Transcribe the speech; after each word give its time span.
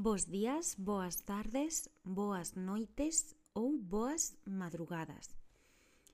Bos 0.00 0.30
días, 0.30 0.76
boas 0.78 1.26
tardes, 1.26 1.90
boas 2.04 2.54
noites 2.54 3.34
ou 3.52 3.74
boas 3.82 4.38
madrugadas. 4.46 5.34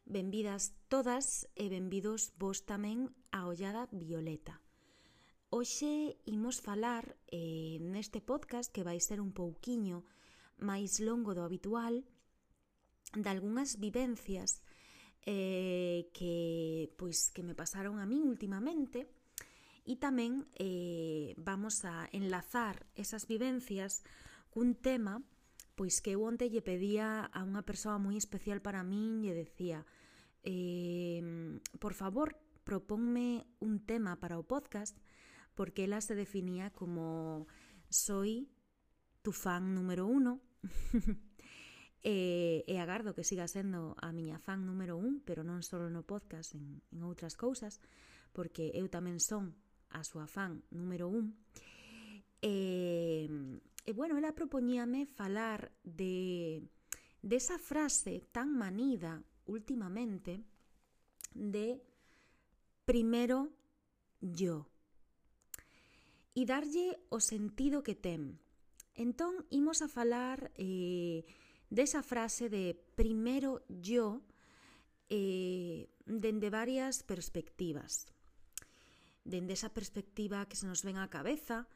Benvidas 0.07 0.73
todas 0.89 1.45
e 1.53 1.69
benvidos 1.69 2.33
vos 2.41 2.65
tamén 2.65 3.13
a 3.29 3.45
Ollada 3.45 3.85
Violeta. 3.93 4.57
Hoxe 5.53 6.17
imos 6.25 6.65
falar 6.65 7.13
eh, 7.29 7.77
neste 7.85 8.25
podcast 8.25 8.73
que 8.73 8.89
vai 8.89 8.97
ser 9.05 9.21
un 9.21 9.37
pouquiño 9.37 10.01
máis 10.65 10.97
longo 11.05 11.37
do 11.37 11.45
habitual 11.45 12.09
de 13.13 13.29
algunhas 13.29 13.77
vivencias 13.77 14.65
eh, 15.29 16.09
que, 16.17 16.89
pois, 16.97 17.29
que 17.37 17.45
me 17.45 17.53
pasaron 17.53 18.01
a 18.01 18.09
min 18.09 18.25
últimamente– 18.33 19.05
e 19.85 20.01
tamén 20.01 20.49
eh, 20.57 21.37
vamos 21.37 21.85
a 21.85 22.09
enlazar 22.09 22.89
esas 22.97 23.29
vivencias 23.29 24.01
cun 24.49 24.73
tema 24.73 25.21
pois 25.77 26.01
que 26.01 26.17
eu 26.17 26.25
onte 26.25 26.49
lle 26.49 26.65
pedía 26.65 27.29
a 27.29 27.41
unha 27.45 27.67
persoa 27.69 28.01
moi 28.01 28.17
especial 28.17 28.65
para 28.65 28.81
min 28.81 29.21
lle 29.21 29.37
decía 29.37 29.85
eh, 30.41 31.21
por 31.77 31.93
favor 31.93 32.41
proponme 32.65 33.45
un 33.61 33.85
tema 33.85 34.17
para 34.17 34.41
o 34.41 34.49
podcast 34.49 34.97
porque 35.53 35.85
ela 35.85 36.01
se 36.01 36.17
definía 36.17 36.73
como 36.73 37.47
soy 37.93 38.49
tu 39.21 39.33
fan 39.33 39.75
número 39.75 40.07
uno 40.07 40.41
e, 42.05 42.65
e 42.69 42.75
agardo 42.79 43.13
que 43.13 43.25
siga 43.25 43.49
sendo 43.49 43.97
a 44.01 44.13
miña 44.13 44.41
fan 44.41 44.65
número 44.65 44.97
un 44.97 45.21
pero 45.25 45.45
non 45.45 45.61
só 45.61 45.77
no 45.89 46.05
podcast 46.05 46.55
en, 46.55 46.81
en 46.93 47.01
outras 47.05 47.35
cousas 47.37 47.81
porque 48.37 48.71
eu 48.77 48.87
tamén 48.93 49.19
son 49.19 49.57
a 49.95 50.03
súa 50.03 50.27
fan 50.27 50.67
número 50.75 51.07
un. 51.07 51.39
E, 52.43 53.31
e 53.87 53.91
bueno, 53.95 54.19
ela 54.19 54.35
propoñíame 54.35 55.07
falar 55.07 55.71
de 55.87 56.61
desa 57.23 57.57
frase 57.57 58.27
tan 58.35 58.53
manida 58.53 59.23
últimamente 59.47 60.45
de 61.33 61.81
primero 62.85 63.55
yo 64.21 64.69
e 66.35 66.43
darlle 66.45 66.99
o 67.15 67.23
sentido 67.23 67.87
que 67.87 67.95
ten. 67.95 68.43
Entón, 68.99 69.47
imos 69.55 69.81
a 69.81 69.89
falar 69.89 70.51
eh, 70.59 71.25
desa 71.71 72.03
frase 72.03 72.51
de 72.51 72.75
primero 72.99 73.63
yo 73.71 74.23
eh, 75.09 75.89
dende 76.07 76.51
varias 76.51 77.03
perspectivas 77.03 78.14
dende 79.25 79.57
esa 79.57 79.73
perspectiva 79.73 80.47
que 80.47 80.57
se 80.57 80.69
nos 80.69 80.85
ven 80.85 81.01
á 81.01 81.09
cabeza, 81.09 81.67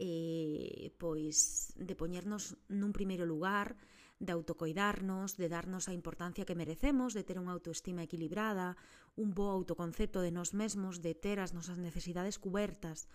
eh, 0.00 0.90
pois 0.98 1.70
de 1.78 1.94
poñernos 1.94 2.58
nun 2.72 2.90
primeiro 2.90 3.28
lugar, 3.28 3.76
de 4.18 4.32
autocoidarnos, 4.32 5.36
de 5.36 5.52
darnos 5.52 5.86
a 5.86 5.92
importancia 5.92 6.48
que 6.48 6.58
merecemos, 6.58 7.12
de 7.12 7.22
ter 7.22 7.36
unha 7.36 7.52
autoestima 7.52 8.02
equilibrada, 8.02 8.74
un 9.14 9.36
bo 9.36 9.52
autoconcepto 9.52 10.24
de 10.24 10.32
nós 10.32 10.56
mesmos, 10.56 11.04
de 11.04 11.14
ter 11.14 11.38
as 11.38 11.52
nosas 11.52 11.78
necesidades 11.78 12.40
cubertas, 12.40 13.06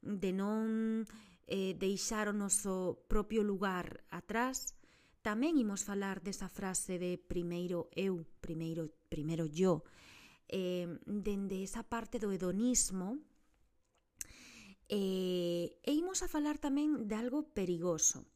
de 0.00 0.30
non 0.32 1.04
eh, 1.50 1.74
deixar 1.76 2.30
o 2.30 2.36
noso 2.36 3.04
propio 3.10 3.42
lugar 3.42 4.04
atrás, 4.08 4.78
tamén 5.24 5.56
imos 5.56 5.82
falar 5.82 6.20
desa 6.20 6.52
frase 6.52 7.00
de 7.00 7.16
primeiro 7.16 7.88
eu, 7.96 8.22
primeiro 8.44 8.92
primeiro 9.08 9.48
yo, 9.48 9.82
eh, 10.48 10.88
dende 11.06 11.62
esa 11.62 11.82
parte 11.84 12.18
do 12.18 12.32
hedonismo, 12.32 13.18
eh, 14.88 15.80
e 15.80 15.90
imos 15.92 16.20
a 16.20 16.28
falar 16.28 16.60
tamén 16.60 17.08
de 17.08 17.16
algo 17.16 17.50
perigoso. 17.56 18.28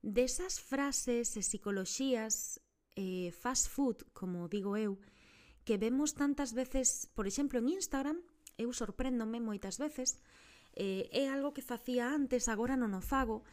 Desas 0.00 0.62
frases 0.62 1.36
e 1.36 1.42
psicoloxías 1.42 2.62
eh, 2.96 3.30
fast 3.30 3.68
food, 3.68 4.08
como 4.16 4.48
digo 4.48 4.76
eu, 4.76 4.98
que 5.66 5.76
vemos 5.76 6.14
tantas 6.14 6.54
veces, 6.54 7.10
por 7.12 7.26
exemplo, 7.26 7.58
en 7.58 7.68
Instagram, 7.68 8.18
eu 8.56 8.72
sorpréndome 8.72 9.42
moitas 9.42 9.76
veces, 9.76 10.22
eh, 10.72 11.10
é 11.12 11.28
algo 11.28 11.52
que 11.52 11.64
facía 11.64 12.08
antes, 12.08 12.48
agora 12.48 12.78
non 12.78 12.96
o 12.96 13.02
fago, 13.04 13.44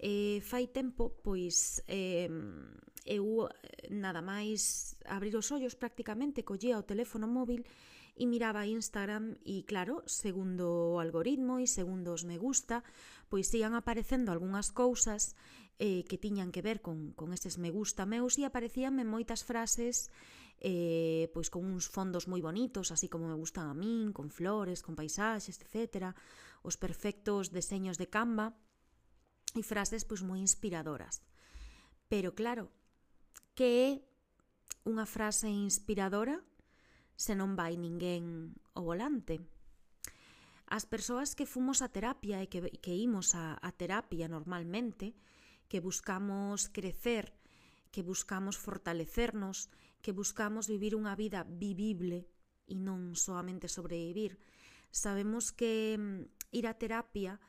eh, 0.00 0.40
fai 0.40 0.68
tempo, 0.72 1.20
pois 1.20 1.84
eh, 1.88 2.30
Eu 3.06 3.46
eh, 3.46 3.88
nada 3.94 4.20
máis 4.20 4.98
abrir 5.06 5.32
os 5.38 5.48
ollos 5.54 5.78
prácticamente 5.78 6.42
collía 6.42 6.76
o 6.76 6.84
teléfono 6.84 7.30
móvil 7.30 7.62
e 8.16 8.24
miraba 8.26 8.66
Instagram 8.66 9.38
e 9.44 9.62
claro, 9.68 10.02
segundo 10.10 10.96
o 10.96 11.00
algoritmo 11.00 11.62
e 11.62 11.70
segundo 11.70 12.16
os 12.16 12.26
me 12.26 12.40
gusta, 12.40 12.82
pois 13.30 13.52
ian 13.54 13.78
aparecendo 13.78 14.34
algunhas 14.34 14.74
cousas 14.74 15.38
eh, 15.78 16.02
que 16.08 16.18
tiñan 16.18 16.50
que 16.50 16.64
ver 16.64 16.80
con, 16.80 17.12
con 17.12 17.36
eses 17.36 17.60
me 17.60 17.70
gusta 17.70 18.08
meus 18.08 18.40
e 18.40 18.48
aparecíanme 18.48 19.04
moitas 19.04 19.44
frases 19.44 20.10
eh, 20.58 21.28
pois 21.36 21.52
con 21.52 21.68
uns 21.68 21.92
fondos 21.92 22.24
moi 22.24 22.40
bonitos, 22.40 22.88
así 22.88 23.12
como 23.12 23.28
me 23.28 23.36
gustan 23.36 23.68
a 23.68 23.76
min, 23.76 24.16
con 24.16 24.32
flores, 24.32 24.80
con 24.80 24.96
paisaxes, 24.96 25.60
etc. 25.60 26.16
Os 26.64 26.80
perfectos 26.80 27.52
deseños 27.52 28.00
de 28.00 28.08
Canva 28.08 28.56
e 29.52 29.60
frases 29.60 30.08
pois 30.08 30.24
moi 30.24 30.40
inspiradoras. 30.40 31.20
Pero 32.08 32.32
claro, 32.32 32.72
que 33.56 33.68
é 33.88 33.88
unha 34.84 35.08
frase 35.08 35.48
inspiradora 35.48 36.44
se 37.16 37.32
non 37.32 37.56
vai 37.56 37.80
ninguén 37.80 38.52
ao 38.76 38.92
volante. 38.92 39.40
As 40.68 40.84
persoas 40.84 41.32
que 41.32 41.48
fomos 41.48 41.80
a 41.80 41.88
terapia 41.88 42.44
e 42.44 42.52
que, 42.52 42.68
que 42.84 42.92
imos 42.92 43.32
a, 43.32 43.56
a 43.56 43.70
terapia 43.72 44.28
normalmente, 44.28 45.16
que 45.72 45.80
buscamos 45.80 46.68
crecer, 46.68 47.32
que 47.88 48.04
buscamos 48.04 48.60
fortalecernos, 48.60 49.72
que 50.04 50.12
buscamos 50.12 50.68
vivir 50.68 50.92
unha 50.92 51.16
vida 51.16 51.48
vivible 51.48 52.28
e 52.68 52.76
non 52.76 53.16
soamente 53.16 53.72
sobrevivir. 53.72 54.36
Sabemos 54.92 55.48
que 55.50 55.96
mm, 55.96 56.52
ir 56.52 56.68
a 56.68 56.76
terapia 56.76 57.40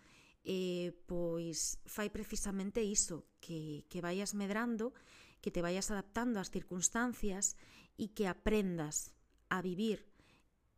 eh, 0.47 0.95
pois 1.03 1.83
fai 1.83 2.07
precisamente 2.07 2.79
iso, 2.79 3.27
que, 3.43 3.83
que 3.91 3.99
vayas 3.99 4.31
medrando 4.31 4.95
que 5.41 5.51
te 5.51 5.61
vayas 5.61 5.91
adaptando 5.91 6.39
a 6.39 6.45
las 6.45 6.51
circunstancias 6.51 7.55
e 7.97 8.13
que 8.13 8.27
aprendas 8.27 9.13
a 9.49 9.61
vivir. 9.61 10.05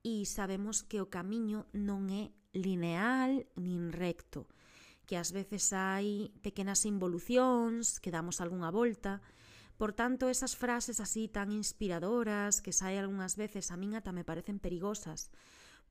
E 0.03 0.23
sabemos 0.23 0.83
que 0.83 1.03
o 1.03 1.11
camiño 1.11 1.67
non 1.75 2.07
é 2.09 2.31
lineal 2.55 3.45
nin 3.59 3.91
recto, 3.91 4.47
que 5.03 5.19
ás 5.19 5.35
veces 5.35 5.75
hai 5.75 6.31
pequenas 6.39 6.87
involucións, 6.87 7.99
que 7.99 8.13
damos 8.13 8.39
algunha 8.39 8.71
volta, 8.71 9.19
Por 9.79 9.93
tanto, 9.93 10.27
esas 10.27 10.57
frases 10.57 10.99
así 10.99 11.29
tan 11.29 11.55
inspiradoras 11.55 12.59
que 12.59 12.75
sae 12.75 12.99
algunhas 12.99 13.39
veces 13.39 13.71
a 13.71 13.79
min 13.79 13.95
ata 13.95 14.11
me 14.11 14.27
parecen 14.27 14.59
perigosas, 14.59 15.31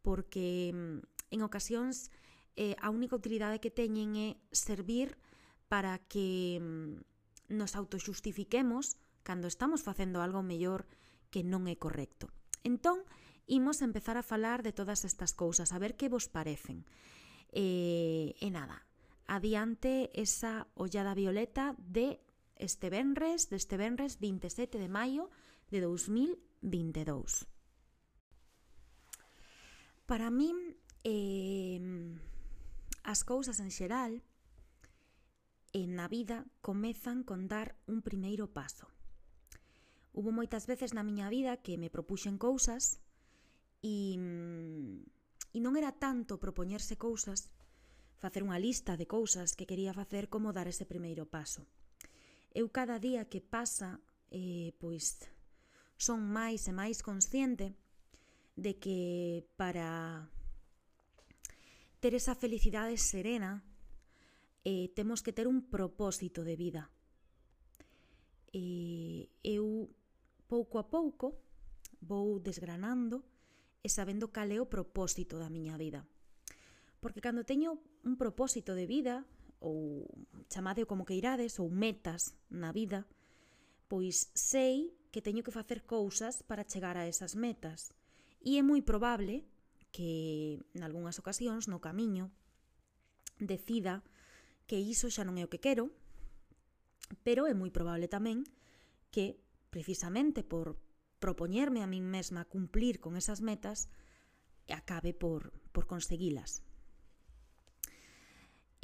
porque 0.05 0.77
mm, 0.77 1.33
en 1.33 1.41
ocasións 1.41 2.13
eh, 2.53 2.77
a 2.85 2.93
única 2.93 3.17
utilidade 3.17 3.65
que 3.65 3.73
teñen 3.73 4.13
é 4.21 4.37
servir 4.53 5.17
para 5.73 5.97
que 6.05 6.61
mm, 6.61 7.01
nos 7.49 7.77
autoxustifiquemos 7.77 8.97
cando 9.25 9.49
estamos 9.49 9.83
facendo 9.83 10.21
algo 10.25 10.41
mellor 10.41 10.89
que 11.29 11.45
non 11.45 11.69
é 11.69 11.77
correcto. 11.77 12.33
Entón, 12.65 13.05
imos 13.45 13.85
empezar 13.85 14.17
a 14.17 14.25
falar 14.25 14.65
de 14.65 14.73
todas 14.73 15.05
estas 15.05 15.37
cousas, 15.37 15.73
a 15.73 15.79
ver 15.81 15.97
que 15.97 16.09
vos 16.09 16.29
parecen. 16.29 16.89
E, 17.53 18.37
e 18.41 18.49
nada, 18.53 18.85
adiante 19.29 20.13
esa 20.17 20.69
ollada 20.77 21.13
violeta 21.13 21.77
de 21.77 22.21
este 22.57 22.89
venres, 22.89 23.49
deste 23.49 23.77
venres 23.77 24.21
27 24.21 24.81
de 24.81 24.89
maio 24.89 25.29
de 25.73 25.81
2022. 25.85 27.49
Para 30.09 30.33
min, 30.33 30.57
eh, 31.05 31.81
as 33.05 33.25
cousas 33.25 33.61
en 33.61 33.69
xeral 33.73 34.25
e 35.73 35.85
na 35.87 36.09
vida 36.09 36.49
comezan 36.65 37.25
con 37.25 37.49
dar 37.49 37.77
un 37.85 38.01
primeiro 38.01 38.49
paso. 38.51 38.89
Hubo 40.17 40.33
moitas 40.33 40.67
veces 40.67 40.97
na 40.97 41.05
miña 41.05 41.29
vida 41.29 41.61
que 41.61 41.77
me 41.77 41.93
propuxen 41.93 42.41
cousas 42.41 42.99
e, 43.85 44.17
e 44.17 44.19
mm, 44.19 45.61
non 45.61 45.77
era 45.77 45.93
tanto 45.95 46.41
propoñerse 46.41 46.97
cousas, 46.97 47.53
facer 48.19 48.43
unha 48.43 48.59
lista 48.59 48.99
de 48.99 49.07
cousas 49.07 49.55
que 49.55 49.69
quería 49.69 49.95
facer 49.95 50.27
como 50.33 50.57
dar 50.57 50.67
ese 50.67 50.89
primeiro 50.89 51.29
paso. 51.29 51.69
Eu 52.51 52.73
cada 52.73 52.99
día 52.99 53.29
que 53.29 53.45
pasa, 53.45 54.01
eh, 54.33 54.75
pois 54.81 55.23
son 56.01 56.25
máis 56.27 56.67
e 56.67 56.73
máis 56.73 57.05
consciente 57.05 57.77
de 58.59 58.81
que 58.81 59.47
para 59.55 60.27
ter 62.01 62.15
esa 62.15 62.35
felicidade 62.35 62.97
serena 62.99 63.63
eh, 64.69 64.93
temos 64.93 65.25
que 65.25 65.33
ter 65.33 65.49
un 65.49 65.65
propósito 65.65 66.45
de 66.45 66.53
vida. 66.53 66.93
E 68.53 69.33
eu 69.41 69.89
pouco 70.45 70.77
a 70.77 70.93
pouco 70.93 71.41
vou 72.05 72.37
desgranando 72.37 73.25
e 73.81 73.89
sabendo 73.89 74.29
cal 74.29 74.53
é 74.53 74.61
o 74.61 74.69
propósito 74.69 75.41
da 75.41 75.49
miña 75.49 75.81
vida. 75.81 76.05
Porque 77.01 77.25
cando 77.25 77.49
teño 77.49 77.81
un 78.05 78.21
propósito 78.21 78.77
de 78.77 78.85
vida, 78.85 79.25
ou 79.57 80.05
chamade 80.53 80.85
como 80.85 81.09
que 81.09 81.17
irades, 81.17 81.57
ou 81.57 81.73
metas 81.73 82.37
na 82.53 82.69
vida, 82.69 83.09
pois 83.89 84.29
sei 84.37 84.93
que 85.09 85.25
teño 85.25 85.41
que 85.41 85.55
facer 85.55 85.89
cousas 85.89 86.45
para 86.45 86.69
chegar 86.69 87.01
a 87.01 87.09
esas 87.09 87.33
metas. 87.33 87.97
E 88.45 88.61
é 88.61 88.63
moi 88.63 88.85
probable 88.85 89.49
que, 89.89 90.61
nalgúnas 90.77 91.17
ocasións, 91.17 91.73
no 91.73 91.81
camiño, 91.81 92.29
decida 93.41 94.05
que 94.69 94.77
iso 94.77 95.09
xa 95.09 95.25
non 95.25 95.41
é 95.41 95.43
o 95.43 95.51
que 95.51 95.65
quero, 95.65 95.89
pero 97.25 97.49
é 97.49 97.57
moi 97.57 97.73
probable 97.73 98.07
tamén 98.07 98.45
que, 99.09 99.41
precisamente 99.73 100.45
por 100.45 100.77
propoñerme 101.19 101.81
a 101.81 101.89
min 101.89 102.05
mesma 102.05 102.45
cumplir 102.45 103.01
con 103.01 103.17
esas 103.17 103.41
metas, 103.41 103.89
acabe 104.69 105.17
por, 105.17 105.57
por 105.73 105.89
conseguilas. 105.89 106.63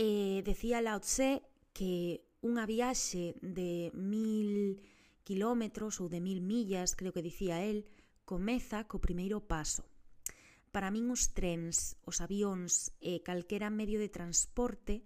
Eh, 0.00 0.42
decía 0.42 0.80
Lao 0.80 0.98
Tse 1.04 1.44
que 1.76 2.24
unha 2.40 2.64
viaxe 2.64 3.36
de 3.44 3.92
mil 3.92 4.80
kilómetros 5.22 6.00
ou 6.00 6.08
de 6.08 6.20
mil 6.24 6.40
millas, 6.40 6.96
creo 6.96 7.12
que 7.12 7.22
dicía 7.22 7.60
el, 7.60 7.86
comeza 8.24 8.88
co 8.88 9.04
primeiro 9.04 9.44
paso. 9.44 9.84
Para 10.72 10.90
min 10.90 11.12
os 11.12 11.36
trens, 11.36 12.00
os 12.08 12.18
avións 12.24 12.90
e 12.98 13.20
calquera 13.22 13.68
medio 13.68 14.00
de 14.00 14.10
transporte 14.10 15.04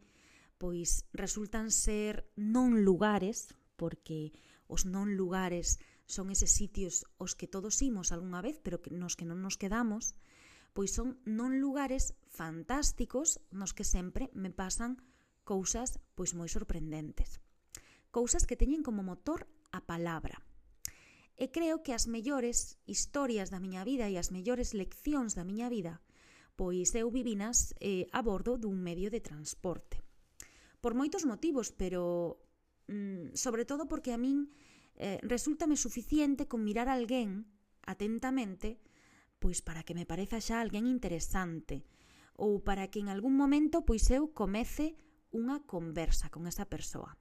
pois 0.58 1.06
resultan 1.14 1.70
ser 1.70 2.26
non 2.34 2.82
lugares, 2.82 3.54
porque 3.78 4.34
os 4.66 4.84
non 4.84 5.14
lugares 5.14 5.78
son 6.04 6.34
eses 6.34 6.50
sitios 6.50 7.06
os 7.16 7.38
que 7.38 7.46
todos 7.46 7.80
imos 7.80 8.10
algunha 8.10 8.42
vez, 8.42 8.58
pero 8.58 8.82
que 8.82 8.90
nos 8.90 9.14
que 9.14 9.24
non 9.24 9.40
nos 9.40 9.56
quedamos, 9.56 10.18
pois 10.76 10.90
son 10.92 11.22
non 11.24 11.62
lugares 11.62 12.18
fantásticos 12.28 13.40
nos 13.54 13.72
que 13.72 13.86
sempre 13.86 14.28
me 14.34 14.50
pasan 14.50 15.00
cousas 15.46 16.02
pois 16.18 16.34
moi 16.34 16.50
sorprendentes. 16.50 17.40
Cousas 18.10 18.44
que 18.44 18.58
teñen 18.58 18.82
como 18.82 19.06
motor 19.06 19.46
a 19.72 19.86
palabra. 19.86 20.42
E 21.38 21.54
creo 21.54 21.86
que 21.86 21.94
as 21.94 22.10
mellores 22.10 22.82
historias 22.84 23.48
da 23.54 23.62
miña 23.62 23.86
vida 23.86 24.10
e 24.10 24.18
as 24.18 24.34
mellores 24.34 24.74
leccións 24.74 25.38
da 25.38 25.46
miña 25.46 25.70
vida 25.70 26.02
pois 26.58 26.90
eu 26.98 27.06
vivinas 27.14 27.70
eh, 27.78 28.10
a 28.10 28.18
bordo 28.18 28.58
dun 28.58 28.82
medio 28.82 29.14
de 29.14 29.22
transporte 29.22 30.02
por 30.80 30.94
moitos 30.94 31.26
motivos, 31.26 31.74
pero 31.74 32.38
mm, 32.86 33.34
sobre 33.34 33.64
todo 33.64 33.86
porque 33.86 34.14
a 34.14 34.18
min 34.18 34.50
eh, 34.98 35.18
resultame 35.22 35.76
suficiente 35.76 36.46
con 36.46 36.64
mirar 36.66 36.88
a 36.88 36.96
alguén 36.98 37.46
atentamente 37.86 38.82
pois 39.38 39.62
para 39.62 39.86
que 39.86 39.94
me 39.94 40.06
pareza 40.06 40.42
xa 40.42 40.58
alguén 40.58 40.90
interesante 40.90 41.86
ou 42.34 42.62
para 42.62 42.90
que 42.90 42.98
en 43.02 43.08
algún 43.08 43.34
momento 43.38 43.86
pois 43.86 44.10
eu 44.10 44.34
comece 44.34 44.98
unha 45.34 45.62
conversa 45.64 46.30
con 46.30 46.46
esa 46.46 46.66
persoa. 46.66 47.18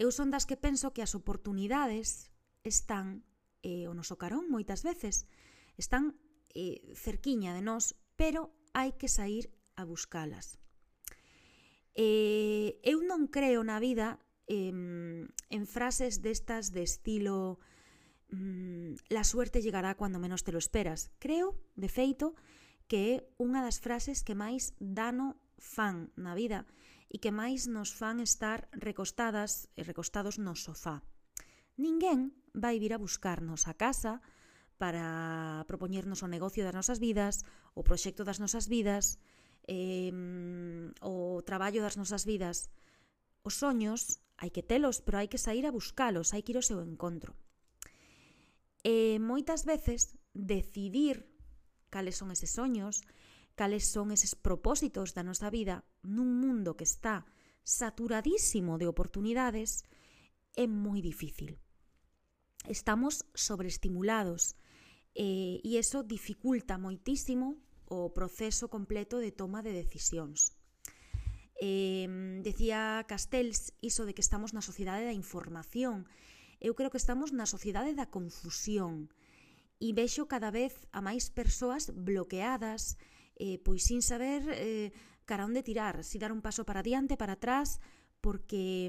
Eu 0.00 0.10
son 0.10 0.30
das 0.32 0.46
que 0.48 0.58
penso 0.58 0.92
que 0.94 1.02
as 1.04 1.14
oportunidades 1.14 2.32
están 2.64 3.22
eh, 3.62 3.86
o 3.86 3.92
noso 3.94 4.16
carón 4.16 4.48
moitas 4.48 4.82
veces, 4.82 5.28
están 5.76 6.18
eh, 6.54 6.94
cerquiña 6.96 7.54
de 7.54 7.62
nós, 7.62 7.96
pero 8.16 8.54
hai 8.74 8.96
que 8.96 9.08
sair 9.10 9.50
a 9.76 9.84
buscalas. 9.84 10.59
Eh, 12.00 12.80
eu 12.80 13.04
non 13.04 13.28
creo 13.28 13.60
na 13.60 13.76
vida 13.76 14.16
eh, 14.48 14.72
en 14.72 15.62
frases 15.68 16.24
destas 16.24 16.72
de 16.72 16.80
estilo 16.80 17.60
mm, 18.32 19.12
la 19.12 19.20
suerte 19.20 19.60
llegará 19.60 19.92
cando 20.00 20.16
menos 20.16 20.40
te 20.40 20.48
lo 20.48 20.56
esperas. 20.56 21.12
Creo, 21.20 21.60
de 21.76 21.92
feito, 21.92 22.32
que 22.88 22.98
é 23.12 23.14
unha 23.36 23.60
das 23.60 23.84
frases 23.84 24.24
que 24.24 24.32
máis 24.32 24.72
dano 24.80 25.36
fan 25.60 26.08
na 26.16 26.32
vida 26.32 26.64
e 27.12 27.20
que 27.20 27.36
máis 27.36 27.68
nos 27.68 27.92
fan 27.92 28.24
estar 28.24 28.72
recostadas 28.72 29.68
e 29.76 29.84
recostados 29.84 30.40
no 30.40 30.56
sofá. 30.56 31.04
Ninguén 31.76 32.32
vai 32.56 32.80
vir 32.80 32.96
a 32.96 33.02
buscarnos 33.02 33.68
a 33.68 33.76
casa 33.76 34.24
para 34.80 35.68
propoñernos 35.68 36.24
o 36.24 36.32
negocio 36.32 36.64
das 36.64 36.72
nosas 36.72 36.96
vidas, 36.96 37.44
o 37.76 37.84
proxecto 37.84 38.24
das 38.24 38.40
nosas 38.40 38.72
vidas, 38.72 39.20
eh, 39.68 40.12
o 41.00 41.42
traballo 41.44 41.82
das 41.82 41.96
nosas 41.96 42.24
vidas. 42.24 42.70
Os 43.42 43.58
soños 43.60 44.20
hai 44.40 44.48
que 44.48 44.64
telos, 44.64 45.04
pero 45.04 45.20
hai 45.20 45.28
que 45.28 45.40
sair 45.40 45.68
a 45.68 45.74
buscalos, 45.74 46.32
hai 46.32 46.40
que 46.40 46.52
ir 46.52 46.58
ao 46.60 46.64
seu 46.64 46.80
encontro. 46.80 47.36
E 48.80 49.20
moitas 49.20 49.68
veces 49.68 50.16
decidir 50.32 51.28
cales 51.92 52.16
son 52.16 52.32
eses 52.32 52.56
soños, 52.56 53.04
cales 53.58 53.84
son 53.84 54.08
eses 54.14 54.32
propósitos 54.32 55.12
da 55.12 55.26
nosa 55.26 55.52
vida 55.52 55.84
nun 56.00 56.40
mundo 56.40 56.78
que 56.78 56.88
está 56.88 57.28
saturadísimo 57.60 58.80
de 58.80 58.88
oportunidades, 58.88 59.84
é 60.56 60.64
moi 60.64 61.04
difícil. 61.04 61.60
Estamos 62.64 63.28
sobreestimulados 63.36 64.56
eh, 65.12 65.60
e 65.60 65.76
iso 65.76 66.00
dificulta 66.00 66.80
moitísimo 66.80 67.60
o 67.90 68.14
proceso 68.14 68.70
completo 68.70 69.18
de 69.18 69.34
toma 69.34 69.66
de 69.66 69.74
decisións. 69.74 70.54
Eh, 71.60 72.08
decía 72.40 73.04
Castells 73.04 73.74
iso 73.82 74.06
de 74.08 74.14
que 74.14 74.24
estamos 74.24 74.54
na 74.56 74.64
sociedade 74.64 75.04
da 75.04 75.12
información. 75.12 76.08
Eu 76.62 76.72
creo 76.78 76.88
que 76.88 77.02
estamos 77.02 77.34
na 77.36 77.44
sociedade 77.44 77.92
da 77.92 78.08
confusión 78.08 79.12
e 79.82 79.92
vexo 79.92 80.24
cada 80.30 80.48
vez 80.54 80.72
a 80.94 81.04
máis 81.04 81.28
persoas 81.28 81.92
bloqueadas, 81.92 82.96
eh, 83.36 83.60
pois 83.60 83.84
sin 83.84 84.00
saber 84.00 84.46
eh, 84.56 84.94
cara 85.28 85.44
onde 85.44 85.66
tirar, 85.66 86.00
si 86.06 86.16
dar 86.16 86.32
un 86.32 86.40
paso 86.40 86.64
para 86.64 86.86
diante, 86.86 87.20
para 87.20 87.36
atrás, 87.36 87.82
porque 88.22 88.88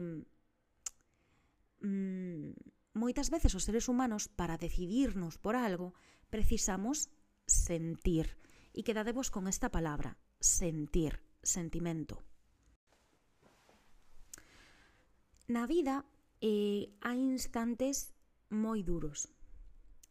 mm, 1.82 2.56
moitas 2.96 3.32
veces 3.32 3.56
os 3.56 3.64
seres 3.64 3.88
humanos 3.92 4.28
para 4.28 4.60
decidirnos 4.60 5.40
por 5.40 5.56
algo 5.56 5.92
precisamos 6.32 7.12
sentir 7.48 8.41
e 8.74 8.84
quedadevos 8.84 9.30
con 9.30 9.48
esta 9.48 9.70
palabra, 9.70 10.18
sentir, 10.40 11.20
sentimento. 11.44 12.24
Na 15.48 15.68
vida 15.68 16.08
eh, 16.40 16.96
hai 17.04 17.20
instantes 17.20 18.16
moi 18.50 18.84
duros, 18.84 19.28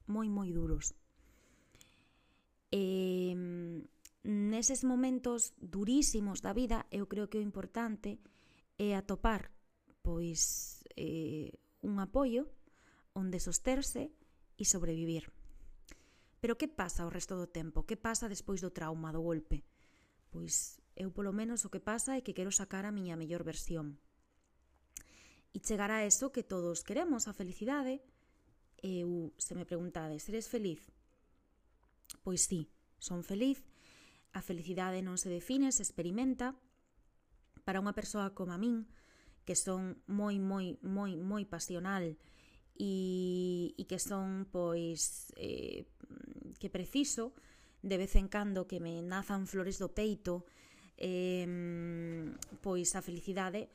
moi, 0.06 0.28
moi 0.28 0.52
duros. 0.52 0.92
Eh, 2.70 3.34
neses 4.22 4.84
momentos 4.84 5.56
durísimos 5.56 6.44
da 6.44 6.52
vida, 6.52 6.86
eu 6.92 7.08
creo 7.08 7.32
que 7.32 7.40
o 7.40 7.46
importante 7.46 8.20
é 8.76 8.92
atopar 8.94 9.50
pois 10.02 10.84
eh, 10.96 11.52
un 11.80 12.00
apoio 12.00 12.48
onde 13.12 13.40
sosterse 13.40 14.12
e 14.56 14.64
sobrevivir. 14.64 15.32
Pero 16.40 16.56
que 16.56 16.68
pasa 16.68 17.04
o 17.04 17.12
resto 17.12 17.36
do 17.36 17.46
tempo? 17.46 17.84
Que 17.84 18.00
pasa 18.00 18.28
despois 18.28 18.64
do 18.64 18.72
trauma, 18.72 19.12
do 19.12 19.20
golpe? 19.20 19.62
Pois 20.32 20.80
eu 20.96 21.12
polo 21.12 21.36
menos 21.36 21.68
o 21.68 21.72
que 21.72 21.80
pasa 21.80 22.16
é 22.16 22.24
que 22.24 22.36
quero 22.36 22.52
sacar 22.52 22.88
a 22.88 22.92
miña 22.92 23.20
mellor 23.20 23.44
versión. 23.44 24.00
E 25.52 25.60
chegará 25.60 26.00
a 26.00 26.06
eso 26.08 26.32
que 26.32 26.46
todos 26.46 26.80
queremos, 26.80 27.28
a 27.28 27.36
felicidade. 27.36 28.00
Eu, 28.80 29.36
se 29.36 29.52
me 29.52 29.68
preguntades, 29.68 30.24
eres 30.32 30.48
feliz? 30.48 30.80
Pois 32.24 32.48
sí, 32.48 32.72
son 32.96 33.20
feliz. 33.20 33.60
A 34.32 34.40
felicidade 34.40 35.04
non 35.04 35.20
se 35.20 35.28
define, 35.28 35.68
se 35.74 35.84
experimenta. 35.84 36.56
Para 37.68 37.82
unha 37.82 37.92
persoa 37.92 38.32
como 38.32 38.56
a 38.56 38.58
min, 38.62 38.88
que 39.44 39.58
son 39.58 40.00
moi, 40.08 40.38
moi, 40.40 40.78
moi, 40.80 41.18
moi 41.20 41.44
pasional 41.44 42.16
e, 42.80 43.74
e 43.76 43.82
que 43.84 43.98
son, 44.00 44.48
pois, 44.48 45.34
eh, 45.36 45.84
que 46.60 46.68
preciso, 46.68 47.32
de 47.80 47.96
vez 47.96 48.12
en 48.20 48.28
cando 48.28 48.68
que 48.68 48.78
me 48.78 49.00
nazan 49.00 49.48
flores 49.48 49.80
do 49.80 49.90
peito, 49.96 50.44
eh, 51.00 51.48
pois 52.60 52.92
a 52.92 53.00
felicidade 53.00 53.72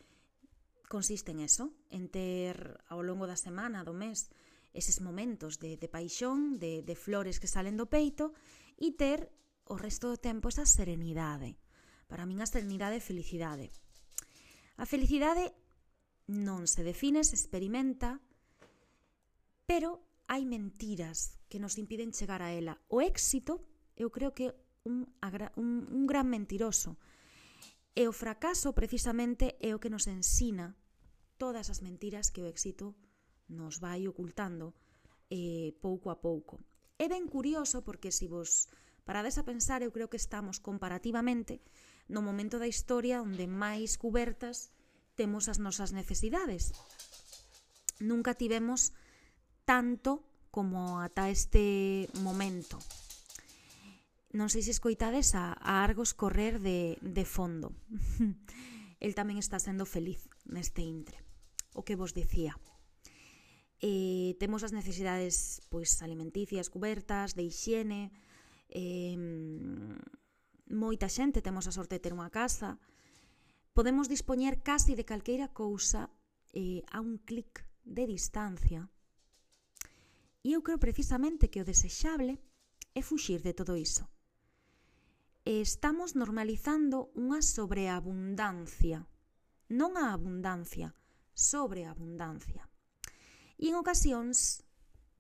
consiste 0.86 1.34
en 1.34 1.42
eso, 1.42 1.74
en 1.90 2.08
ter 2.14 2.78
ao 2.88 3.02
longo 3.02 3.26
da 3.26 3.36
semana, 3.36 3.82
do 3.82 3.98
mes, 3.98 4.30
eses 4.78 5.02
momentos 5.02 5.58
de, 5.58 5.82
de 5.82 5.90
paixón, 5.90 6.62
de, 6.62 6.86
de 6.86 6.96
flores 6.96 7.42
que 7.42 7.50
salen 7.50 7.74
do 7.74 7.90
peito 7.90 8.38
e 8.78 8.94
ter 8.94 9.34
o 9.66 9.74
resto 9.74 10.14
do 10.14 10.22
tempo 10.22 10.54
esa 10.54 10.70
serenidade. 10.70 11.58
Para 12.06 12.30
min 12.30 12.38
a 12.40 12.48
serenidade 12.48 13.02
é 13.02 13.04
felicidade. 13.04 13.74
A 14.78 14.86
felicidade 14.86 15.50
non 16.30 16.70
se 16.70 16.86
define, 16.86 17.26
se 17.26 17.34
experimenta, 17.34 18.22
pero 19.66 20.06
hai 20.28 20.44
mentiras 20.46 21.38
que 21.50 21.62
nos 21.62 21.78
impiden 21.78 22.14
chegar 22.14 22.42
a 22.42 22.52
ela. 22.52 22.82
O 22.90 23.02
éxito, 23.02 23.62
eu 23.96 24.10
creo 24.10 24.34
que 24.34 24.54
un, 24.84 25.10
un, 25.56 25.70
un 25.90 26.04
gran 26.06 26.30
mentiroso. 26.30 26.98
E 27.96 28.10
o 28.10 28.14
fracaso, 28.14 28.76
precisamente, 28.76 29.56
é 29.64 29.72
o 29.72 29.82
que 29.82 29.94
nos 29.94 30.06
ensina 30.10 30.76
todas 31.40 31.72
as 31.72 31.80
mentiras 31.80 32.32
que 32.32 32.44
o 32.44 32.50
éxito 32.50 32.96
nos 33.48 33.80
vai 33.80 34.08
ocultando 34.08 34.74
eh, 35.30 35.74
pouco 35.80 36.10
a 36.10 36.20
pouco. 36.20 36.60
É 36.98 37.08
ben 37.08 37.28
curioso 37.28 37.84
porque 37.84 38.12
se 38.12 38.28
vos 38.28 38.68
parades 39.04 39.38
a 39.38 39.44
pensar, 39.44 39.84
eu 39.84 39.92
creo 39.92 40.10
que 40.10 40.20
estamos 40.20 40.60
comparativamente 40.60 41.62
no 42.08 42.22
momento 42.22 42.60
da 42.60 42.70
historia 42.70 43.22
onde 43.22 43.48
máis 43.48 43.98
cubertas 43.98 44.72
temos 45.16 45.48
as 45.48 45.60
nosas 45.60 45.92
necesidades. 45.92 46.76
Nunca 48.00 48.36
tivemos 48.36 48.92
tanto 49.66 50.24
como 50.54 51.02
ata 51.02 51.28
este 51.30 52.08
momento. 52.24 52.80
Non 54.32 54.48
sei 54.48 54.64
se 54.64 54.72
escoitades 54.72 55.36
a, 55.36 55.56
a 55.60 55.84
Argos 55.84 56.16
correr 56.16 56.64
de, 56.64 56.96
de 57.02 57.26
fondo. 57.28 57.76
El 59.04 59.12
tamén 59.18 59.42
está 59.42 59.60
sendo 59.60 59.84
feliz 59.84 60.32
neste 60.48 60.80
intre. 60.86 61.20
O 61.76 61.84
que 61.84 62.00
vos 62.00 62.16
dicía. 62.16 62.56
Eh, 63.84 64.40
temos 64.40 64.64
as 64.64 64.72
necesidades 64.72 65.60
pois 65.68 66.00
alimenticias 66.00 66.72
cubertas, 66.72 67.36
de 67.36 67.44
higiene. 67.44 68.16
eh, 68.72 69.20
moita 70.66 71.08
xente 71.08 71.46
temos 71.46 71.70
a 71.70 71.76
sorte 71.76 72.02
de 72.02 72.04
ter 72.10 72.14
unha 72.16 72.34
casa, 72.34 72.82
podemos 73.78 74.10
dispoñer 74.10 74.66
casi 74.66 74.98
de 74.98 75.06
calqueira 75.06 75.54
cousa 75.54 76.10
eh, 76.58 76.82
a 76.90 77.00
un 77.00 77.22
clic 77.22 77.62
de 77.86 78.10
distancia, 78.10 78.90
E 80.46 80.54
eu 80.54 80.62
creo 80.62 80.78
precisamente 80.78 81.50
que 81.50 81.58
o 81.58 81.66
desexable 81.66 82.38
é 82.94 83.02
fuxir 83.02 83.42
de 83.42 83.58
todo 83.58 83.74
iso. 83.74 84.06
E 85.42 85.58
estamos 85.58 86.14
normalizando 86.14 87.10
unha 87.18 87.42
sobreabundancia. 87.42 89.10
Non 89.74 89.98
a 89.98 90.14
abundancia, 90.14 90.94
sobreabundancia. 91.34 92.70
E 93.58 93.74
en 93.74 93.76
ocasións 93.82 94.62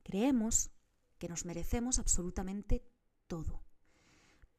creemos 0.05 0.69
que 1.17 1.25
nos 1.25 1.41
merecemos 1.41 1.97
absolutamente 1.97 2.85
todo. 3.25 3.65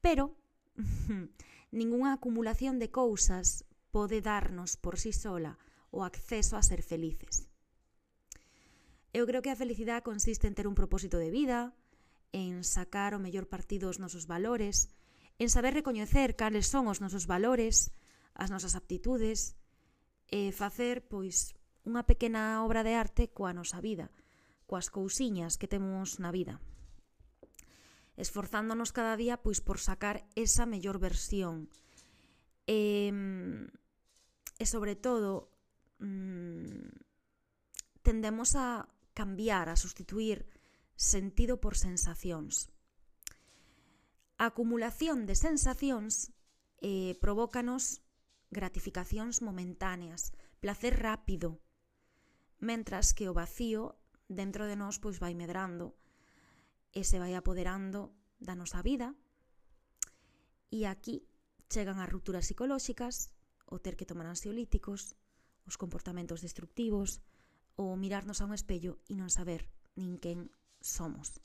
Pero 0.03 0.35
ningunha 1.71 2.19
acumulación 2.19 2.83
de 2.83 2.91
cousas 2.91 3.63
pode 3.95 4.19
darnos 4.19 4.75
por 4.75 4.99
sí 4.99 5.15
sola 5.15 5.63
o 5.95 6.03
acceso 6.03 6.59
a 6.59 6.67
ser 6.67 6.83
felices. 6.83 7.47
Eu 9.17 9.25
creo 9.25 9.41
que 9.41 9.49
a 9.49 9.57
felicidade 9.57 10.05
consiste 10.05 10.45
en 10.45 10.53
ter 10.53 10.69
un 10.69 10.77
propósito 10.77 11.17
de 11.17 11.33
vida, 11.33 11.73
en 12.37 12.61
sacar 12.69 13.17
o 13.17 13.23
mellor 13.25 13.49
partido 13.49 13.89
os 13.89 13.97
nosos 13.97 14.29
valores, 14.29 14.93
en 15.41 15.49
saber 15.49 15.73
recoñecer 15.73 16.37
cales 16.37 16.69
son 16.69 16.85
os 16.85 17.01
nosos 17.01 17.25
valores, 17.25 17.97
as 18.37 18.53
nosas 18.53 18.77
aptitudes, 18.77 19.57
e 20.29 20.53
facer, 20.53 21.09
pois, 21.09 21.57
unha 21.89 22.05
pequena 22.05 22.61
obra 22.61 22.85
de 22.85 22.93
arte 22.93 23.33
coa 23.33 23.57
nosa 23.57 23.81
vida, 23.81 24.13
coas 24.69 24.93
cousiñas 24.93 25.57
que 25.57 25.65
temos 25.65 26.21
na 26.21 26.29
vida. 26.29 26.61
Esforzándonos 28.21 28.93
cada 28.93 29.17
día, 29.17 29.41
pois, 29.41 29.65
por 29.65 29.81
sacar 29.81 30.29
esa 30.37 30.69
mellor 30.69 31.01
versión. 31.01 31.73
E, 32.69 33.09
e 34.61 34.65
sobre 34.69 34.93
todo, 34.93 35.49
mm, 36.05 37.01
tendemos 38.05 38.53
a 38.61 38.93
cambiar, 39.17 39.73
a 39.73 39.81
sustituir 39.81 40.45
sentido 40.93 41.57
por 41.57 41.75
sensacións. 41.81 42.69
A 44.37 44.53
acumulación 44.53 45.25
de 45.25 45.33
sensacións 45.33 46.37
eh, 46.85 47.17
provócanos 47.25 48.05
gratificacións 48.53 49.41
momentáneas, 49.41 50.37
placer 50.61 51.01
rápido, 51.01 51.65
mentras 52.61 53.17
que 53.17 53.33
o 53.33 53.37
vacío 53.37 53.97
dentro 54.29 54.69
de 54.69 54.77
nós 54.77 55.01
pois 55.01 55.17
vai 55.17 55.33
medrando 55.33 55.97
e 56.93 57.01
se 57.09 57.17
vai 57.17 57.33
apoderando 57.33 58.13
da 58.37 58.53
nosa 58.53 58.85
vida 58.85 59.17
e 60.69 60.85
aquí 60.85 61.25
chegan 61.73 61.99
as 61.99 62.11
rupturas 62.13 62.47
psicolóxicas, 62.47 63.33
o 63.67 63.81
ter 63.81 63.97
que 63.97 64.07
tomar 64.07 64.29
ansiolíticos, 64.29 65.17
os 65.67 65.81
comportamentos 65.81 66.45
destructivos, 66.45 67.25
ou 67.76 67.97
mirarnos 67.97 68.40
a 68.40 68.49
un 68.49 68.56
espello 68.56 68.99
e 69.09 69.14
non 69.16 69.28
saber 69.28 69.68
nin 69.97 70.16
quen 70.21 70.49
somos. 70.80 71.37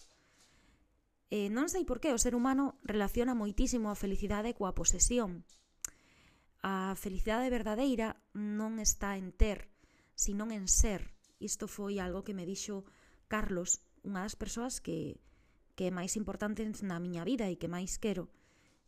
E 1.31 1.47
non 1.47 1.71
sei 1.71 1.87
por 1.87 2.03
que 2.03 2.11
o 2.11 2.19
ser 2.19 2.35
humano 2.35 2.75
relaciona 2.83 3.31
moitísimo 3.31 3.87
a 3.87 3.99
felicidade 3.99 4.51
coa 4.51 4.75
posesión. 4.75 5.47
A 6.59 6.91
felicidade 6.99 7.47
verdadeira 7.47 8.19
non 8.35 8.83
está 8.83 9.15
en 9.15 9.31
ter, 9.31 9.71
sino 10.11 10.47
en 10.51 10.67
ser. 10.67 11.15
Isto 11.39 11.71
foi 11.71 12.03
algo 12.03 12.27
que 12.27 12.35
me 12.35 12.43
dixo 12.43 12.83
Carlos, 13.31 13.79
unha 14.03 14.27
das 14.27 14.35
persoas 14.35 14.83
que, 14.83 15.23
que 15.79 15.87
é 15.87 15.91
máis 15.91 16.19
importante 16.19 16.67
na 16.83 16.99
miña 16.99 17.23
vida 17.23 17.47
e 17.47 17.55
que 17.55 17.71
máis 17.71 17.95
quero. 17.95 18.27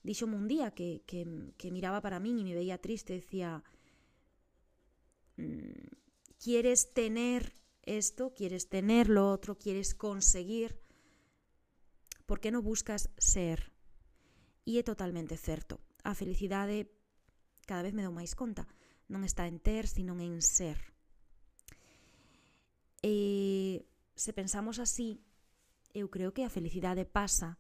Dixome 0.03 0.35
un 0.35 0.51
día 0.51 0.75
que, 0.75 1.00
que, 1.07 1.23
que 1.55 1.71
miraba 1.71 2.03
para 2.03 2.19
min 2.19 2.39
e 2.39 2.43
me 2.43 2.53
veía 2.59 2.83
triste 2.83 3.15
e 3.15 3.23
dicía 3.23 3.63
mm, 5.39 5.83
quieres 6.43 6.93
tener 6.93 7.53
esto, 7.83 8.33
quieres 8.33 8.67
tener 8.67 9.07
lo 9.07 9.31
otro, 9.31 9.57
quieres 9.57 9.95
conseguir, 9.95 10.81
¿por 12.25 12.41
qué 12.41 12.51
no 12.51 12.62
buscas 12.62 13.09
ser? 13.17 13.71
E 14.67 14.75
é 14.79 14.83
totalmente 14.83 15.39
certo. 15.39 15.79
A 16.03 16.12
felicidade 16.15 16.91
cada 17.63 17.83
vez 17.83 17.95
me 17.95 18.03
dou 18.03 18.12
máis 18.12 18.35
conta. 18.35 18.67
Non 19.07 19.23
está 19.23 19.47
en 19.47 19.59
ter, 19.59 19.88
sino 19.88 20.19
en 20.19 20.43
ser. 20.43 20.79
Eh, 23.03 23.83
e 23.83 23.88
se 24.15 24.31
pensamos 24.35 24.83
así, 24.83 25.23
eu 25.95 26.12
creo 26.12 26.35
que 26.35 26.43
a 26.43 26.51
felicidade 26.51 27.07
pasa 27.07 27.59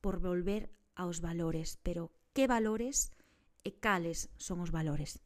por 0.00 0.20
volver 0.20 0.72
aos 0.96 1.20
valores. 1.20 1.80
Pero 1.84 2.12
que 2.32 2.48
valores 2.48 3.12
e 3.60 3.76
cales 3.76 4.32
son 4.40 4.64
os 4.64 4.72
valores? 4.72 5.20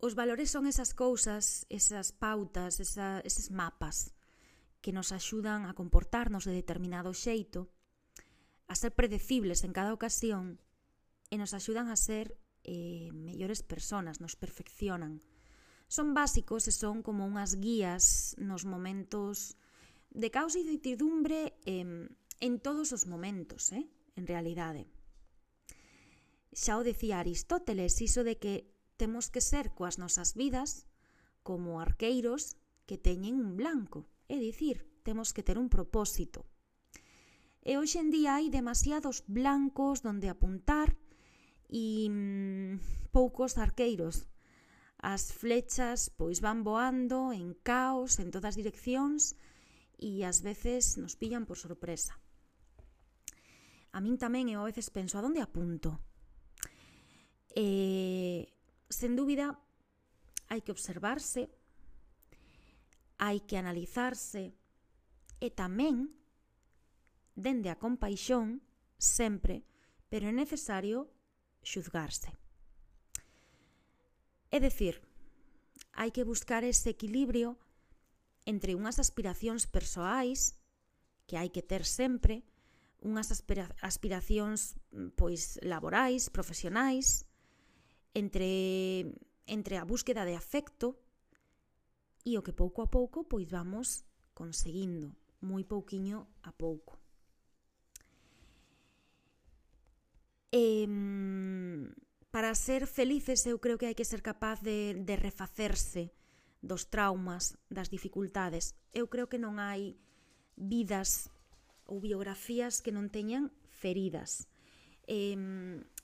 Os 0.00 0.16
valores 0.16 0.48
son 0.48 0.64
esas 0.64 0.96
cousas, 0.96 1.68
esas 1.68 2.16
pautas, 2.16 2.80
esa, 2.80 3.20
eses 3.20 3.52
mapas 3.52 4.16
que 4.80 4.96
nos 4.96 5.12
axudan 5.12 5.68
a 5.68 5.76
comportarnos 5.76 6.48
de 6.48 6.56
determinado 6.56 7.12
xeito, 7.12 7.68
a 8.64 8.74
ser 8.80 8.96
predecibles 8.96 9.60
en 9.60 9.76
cada 9.76 9.92
ocasión 9.92 10.56
e 11.28 11.36
nos 11.36 11.52
axudan 11.52 11.92
a 11.92 12.00
ser 12.00 12.40
eh, 12.64 13.12
mellores 13.12 13.60
personas, 13.60 14.24
nos 14.24 14.40
perfeccionan. 14.40 15.20
Son 15.84 16.16
básicos 16.16 16.64
e 16.64 16.72
son 16.72 17.04
como 17.04 17.28
unhas 17.28 17.60
guías 17.60 18.32
nos 18.40 18.64
momentos 18.64 19.60
de 20.08 20.32
caos 20.32 20.56
e 20.56 20.64
de 20.64 20.80
incertidumbre 20.80 21.60
eh, 21.68 22.08
en 22.40 22.52
todos 22.56 22.96
os 22.96 23.04
momentos, 23.04 23.68
eh, 23.76 23.84
en 24.16 24.24
realidade. 24.24 24.88
Xa 26.56 26.80
o 26.80 26.86
decía 26.88 27.20
Aristóteles, 27.20 28.00
iso 28.00 28.24
de 28.24 28.40
que 28.40 28.69
temos 29.00 29.32
que 29.32 29.40
ser 29.40 29.72
coas 29.72 29.96
nosas 29.96 30.36
vidas 30.36 30.84
como 31.40 31.80
arqueiros 31.80 32.60
que 32.84 33.00
teñen 33.00 33.40
un 33.40 33.56
blanco, 33.56 34.04
é 34.28 34.36
dicir, 34.36 34.84
temos 35.08 35.32
que 35.32 35.40
ter 35.40 35.56
un 35.56 35.72
propósito. 35.72 36.44
E 37.64 37.80
hoxe 37.80 37.96
en 37.96 38.12
día 38.12 38.36
hai 38.36 38.52
demasiados 38.52 39.24
blancos 39.24 40.04
donde 40.04 40.28
apuntar 40.28 41.00
e 41.72 42.12
mmm, 42.12 42.76
poucos 43.08 43.56
arqueiros. 43.56 44.28
As 45.00 45.32
flechas 45.32 46.12
pois 46.12 46.44
van 46.44 46.60
voando 46.60 47.32
en 47.32 47.56
caos 47.56 48.20
en 48.20 48.28
todas 48.28 48.52
direccións 48.52 49.32
e 49.96 50.28
ás 50.28 50.44
veces 50.44 51.00
nos 51.00 51.16
pillan 51.16 51.48
por 51.48 51.56
sorpresa. 51.56 52.20
A 53.96 54.04
min 54.04 54.20
tamén 54.20 54.52
eu 54.52 54.60
a 54.60 54.68
veces 54.68 54.92
penso, 54.92 55.16
a 55.16 55.24
donde 55.24 55.40
apunto? 55.40 56.04
E 57.56 58.59
sen 58.90 59.14
dúbida, 59.14 59.54
hai 60.50 60.60
que 60.66 60.74
observarse, 60.74 61.46
hai 63.22 63.38
que 63.46 63.56
analizarse 63.56 64.52
e 65.38 65.48
tamén, 65.54 66.10
dende 67.38 67.70
a 67.70 67.78
compaixón, 67.78 68.60
sempre, 68.98 69.62
pero 70.10 70.26
é 70.26 70.34
necesario 70.34 71.08
xuzgarse. 71.62 72.34
É 74.50 74.58
dicir, 74.58 74.98
hai 75.94 76.10
que 76.10 76.26
buscar 76.26 76.66
ese 76.66 76.90
equilibrio 76.90 77.54
entre 78.42 78.74
unhas 78.74 78.98
aspiracións 78.98 79.70
persoais 79.70 80.58
que 81.30 81.38
hai 81.38 81.54
que 81.54 81.62
ter 81.62 81.86
sempre, 81.86 82.42
unhas 82.98 83.30
aspiracións 83.30 84.74
pois 85.14 85.62
laborais, 85.62 86.26
profesionais, 86.28 87.29
entre, 88.14 89.14
entre 89.46 89.76
a 89.76 89.84
búsqueda 89.84 90.24
de 90.24 90.34
afecto 90.34 90.98
e 92.24 92.36
o 92.36 92.44
que 92.44 92.52
pouco 92.52 92.82
a 92.82 92.88
pouco 92.90 93.24
pois 93.24 93.48
vamos 93.48 94.04
conseguindo, 94.34 95.16
moi 95.40 95.64
pouquiño 95.64 96.28
a 96.44 96.52
pouco. 96.52 97.00
E, 100.50 100.84
para 102.30 102.54
ser 102.54 102.86
felices 102.86 103.46
eu 103.46 103.58
creo 103.62 103.78
que 103.78 103.86
hai 103.86 103.96
que 103.96 104.06
ser 104.06 104.22
capaz 104.22 104.60
de, 104.60 104.98
de 104.98 105.14
refacerse 105.16 106.10
dos 106.60 106.86
traumas, 106.92 107.56
das 107.70 107.88
dificultades. 107.88 108.76
Eu 108.92 109.08
creo 109.08 109.30
que 109.30 109.40
non 109.40 109.56
hai 109.56 109.96
vidas 110.60 111.32
ou 111.88 111.98
biografías 111.98 112.84
que 112.84 112.92
non 112.92 113.08
teñan 113.08 113.50
feridas. 113.66 114.46
Eh, 115.08 115.34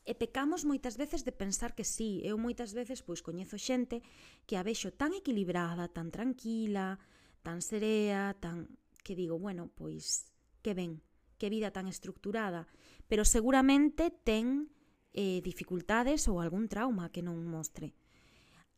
E 0.06 0.14
pecamos 0.14 0.62
moitas 0.62 0.94
veces 0.94 1.26
de 1.26 1.34
pensar 1.34 1.74
que 1.74 1.82
sí, 1.82 2.22
eu 2.22 2.38
moitas 2.38 2.78
veces 2.78 3.02
pois 3.02 3.26
coñezo 3.26 3.58
xente 3.58 4.06
que 4.46 4.54
a 4.54 4.62
vexo 4.62 4.94
tan 4.94 5.10
equilibrada, 5.18 5.90
tan 5.90 6.14
tranquila, 6.14 7.02
tan 7.42 7.58
serea, 7.58 8.38
tan 8.38 8.70
que 9.02 9.18
digo, 9.18 9.34
bueno, 9.42 9.66
pois 9.74 10.30
que 10.62 10.78
ben, 10.78 11.02
que 11.38 11.50
vida 11.50 11.74
tan 11.74 11.90
estructurada, 11.90 12.70
pero 13.10 13.26
seguramente 13.26 14.14
ten 14.14 14.70
eh, 15.10 15.42
dificultades 15.42 16.30
ou 16.30 16.38
algún 16.38 16.70
trauma 16.70 17.10
que 17.10 17.26
non 17.26 17.42
mostre. 17.42 17.90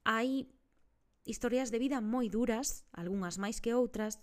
Hai 0.09 0.49
historias 1.29 1.69
de 1.69 1.77
vida 1.77 2.01
moi 2.01 2.33
duras, 2.33 2.89
algunhas 2.97 3.37
máis 3.37 3.61
que 3.61 3.77
outras, 3.77 4.17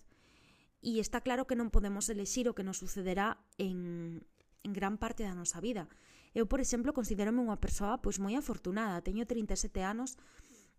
e 0.82 0.98
está 0.98 1.22
claro 1.22 1.46
que 1.46 1.54
non 1.54 1.70
podemos 1.70 2.10
elexir 2.10 2.50
o 2.50 2.58
que 2.58 2.66
nos 2.66 2.82
sucederá 2.82 3.38
en, 3.62 4.26
en 4.66 4.72
gran 4.74 4.98
parte 4.98 5.22
da 5.22 5.38
nosa 5.38 5.62
vida. 5.62 5.86
Eu, 6.36 6.52
por 6.52 6.60
exemplo, 6.60 6.92
considerome 6.92 7.40
unha 7.40 7.56
persoa 7.64 8.04
pois 8.04 8.20
moi 8.20 8.36
afortunada. 8.36 9.00
Teño 9.00 9.24
37 9.24 9.80
anos 9.88 10.20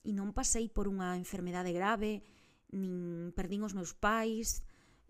e 0.05 0.13
non 0.13 0.37
pasei 0.37 0.69
por 0.69 0.85
unha 0.85 1.17
enfermedade 1.17 1.73
grave, 1.73 2.21
nin 2.77 3.33
perdín 3.33 3.65
os 3.65 3.73
meus 3.73 3.97
pais, 3.97 4.61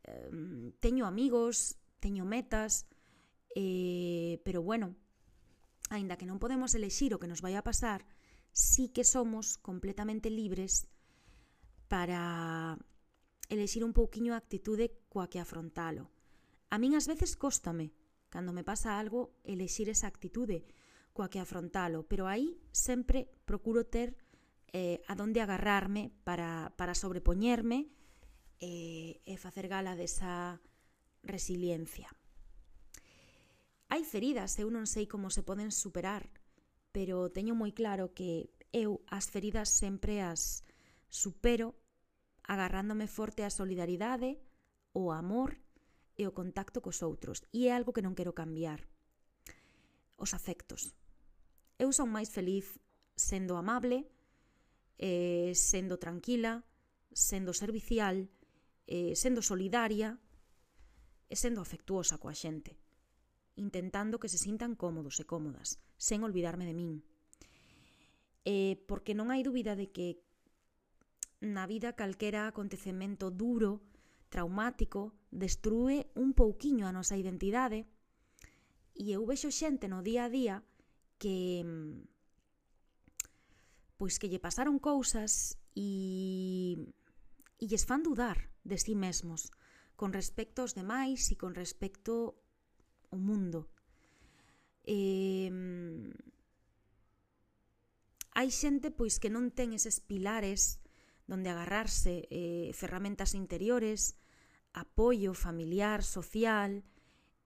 eh, 0.06 0.30
teño 0.78 1.04
amigos, 1.04 1.74
teño 1.98 2.22
metas, 2.22 2.86
eh, 3.58 4.38
pero 4.46 4.62
bueno, 4.62 4.94
aínda 5.90 6.14
que 6.14 6.30
non 6.30 6.38
podemos 6.38 6.78
elexir 6.78 7.10
o 7.10 7.20
que 7.20 7.26
nos 7.26 7.42
vai 7.42 7.58
a 7.58 7.66
pasar, 7.66 8.06
sí 8.54 8.94
que 8.94 9.02
somos 9.02 9.58
completamente 9.58 10.30
libres 10.30 10.86
para 11.90 12.78
elexir 13.50 13.82
un 13.82 13.92
pouquiño 13.92 14.30
a 14.30 14.40
actitude 14.40 14.94
coa 15.10 15.26
que 15.26 15.42
afrontalo. 15.42 16.06
A 16.70 16.78
min 16.78 16.94
ás 16.94 17.10
veces 17.10 17.34
cóstame, 17.34 17.90
Cando 18.36 18.52
me 18.52 18.64
pasa 18.64 19.00
algo, 19.00 19.32
elexir 19.48 19.88
esa 19.88 20.12
actitude 20.12 20.68
coa 21.16 21.32
que 21.32 21.40
afrontalo, 21.40 22.04
pero 22.04 22.28
aí 22.28 22.60
sempre 22.68 23.32
procuro 23.48 23.88
ter 23.88 24.12
eh, 24.76 25.00
a 25.08 25.16
donde 25.16 25.40
agarrarme 25.40 26.12
para, 26.20 26.68
para 26.76 26.92
sobrepoñerme 26.92 27.88
eh, 28.60 29.24
e 29.24 29.34
facer 29.40 29.72
gala 29.72 29.96
desa 29.96 30.60
resiliencia. 31.24 32.12
Hai 33.88 34.04
feridas, 34.04 34.60
eu 34.60 34.68
non 34.68 34.84
sei 34.84 35.08
como 35.08 35.32
se 35.32 35.40
poden 35.40 35.72
superar, 35.72 36.28
pero 36.92 37.32
teño 37.32 37.56
moi 37.56 37.72
claro 37.72 38.12
que 38.12 38.52
eu 38.68 39.00
as 39.08 39.32
feridas 39.32 39.72
sempre 39.72 40.20
as 40.20 40.60
supero 41.08 41.72
agarrándome 42.44 43.08
forte 43.08 43.40
á 43.40 43.48
solidaridade, 43.48 44.36
o 44.92 45.08
amor 45.08 45.56
e 46.16 46.24
o 46.24 46.32
contacto 46.32 46.80
cos 46.80 47.04
outros, 47.04 47.44
e 47.52 47.68
é 47.68 47.76
algo 47.76 47.92
que 47.92 48.04
non 48.04 48.16
quero 48.16 48.32
cambiar. 48.32 48.88
Os 50.16 50.32
afectos. 50.32 50.96
Eu 51.76 51.92
son 51.92 52.08
máis 52.08 52.32
feliz 52.32 52.80
sendo 53.16 53.60
amable, 53.60 54.08
eh, 54.96 55.52
sendo 55.52 56.00
tranquila, 56.00 56.64
sendo 57.12 57.52
servicial, 57.52 58.28
eh, 58.88 59.12
sendo 59.12 59.44
solidaria 59.44 60.16
e 61.28 61.34
sendo 61.36 61.60
afectuosa 61.60 62.16
coa 62.16 62.32
xente, 62.32 62.78
intentando 63.60 64.20
que 64.20 64.32
se 64.32 64.40
sintan 64.40 64.78
cómodos 64.78 65.20
e 65.20 65.24
cómodas, 65.28 65.80
sen 66.00 66.24
olvidarme 66.24 66.64
de 66.64 66.74
min. 66.76 66.92
Eh, 68.46 68.78
porque 68.88 69.12
non 69.12 69.28
hai 69.28 69.42
dúbida 69.42 69.74
de 69.74 69.90
que 69.90 70.22
na 71.42 71.68
vida 71.68 71.92
calquera 71.98 72.48
acontecemento 72.48 73.28
duro 73.28 73.84
traumático, 74.36 75.16
destrúe 75.32 76.12
un 76.12 76.36
pouquiño 76.36 76.84
a 76.84 76.92
nosa 76.92 77.16
identidade 77.16 77.88
e 78.92 79.16
eu 79.16 79.24
vexo 79.24 79.48
xente 79.48 79.88
no 79.88 80.04
día 80.04 80.28
a 80.28 80.32
día 80.32 80.56
que 81.16 81.64
pois 83.96 84.20
que 84.20 84.28
lle 84.28 84.36
pasaron 84.36 84.76
cousas 84.76 85.56
e 85.72 86.76
e 87.56 87.64
lles 87.64 87.88
fan 87.88 88.04
dudar 88.04 88.52
de 88.60 88.76
si 88.76 88.92
sí 88.92 88.94
mesmos 88.94 89.48
con 89.96 90.12
respecto 90.12 90.60
aos 90.60 90.76
demais 90.76 91.32
e 91.32 91.40
con 91.40 91.56
respecto 91.56 92.36
ao 93.08 93.16
mundo. 93.16 93.72
E, 94.84 95.48
hai 98.36 98.52
xente 98.52 98.92
pois 98.92 99.16
que 99.16 99.32
non 99.32 99.48
ten 99.56 99.72
eses 99.72 100.04
pilares 100.04 100.84
donde 101.24 101.48
agarrarse, 101.48 102.28
eh, 102.28 102.70
ferramentas 102.76 103.32
interiores, 103.32 104.20
apoio 104.76 105.32
familiar, 105.32 106.04
social, 106.04 106.84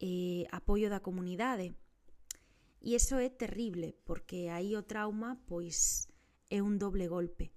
eh, 0.02 0.50
apoio 0.50 0.90
da 0.90 0.98
comunidade. 0.98 1.78
E 2.82 2.98
iso 2.98 3.22
é 3.22 3.30
terrible, 3.30 3.94
porque 4.02 4.50
aí 4.50 4.74
o 4.74 4.82
trauma 4.82 5.38
pois 5.46 6.10
é 6.50 6.58
un 6.58 6.82
doble 6.82 7.06
golpe. 7.06 7.54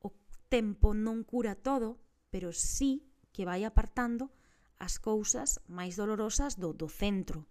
O 0.00 0.16
tempo 0.48 0.96
non 0.96 1.28
cura 1.28 1.52
todo, 1.52 2.00
pero 2.32 2.56
sí 2.56 3.04
que 3.36 3.44
vai 3.44 3.68
apartando 3.68 4.32
as 4.80 4.96
cousas 4.96 5.60
máis 5.68 6.00
dolorosas 6.00 6.56
do, 6.56 6.72
do 6.72 6.88
centro, 6.88 7.44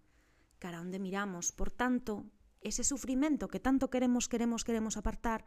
cara 0.57 0.81
onde 0.81 0.97
miramos. 0.97 1.53
Por 1.53 1.69
tanto, 1.69 2.25
ese 2.65 2.81
sufrimento 2.81 3.45
que 3.53 3.61
tanto 3.61 3.93
queremos, 3.93 4.25
queremos, 4.25 4.65
queremos 4.65 4.97
apartar, 4.97 5.45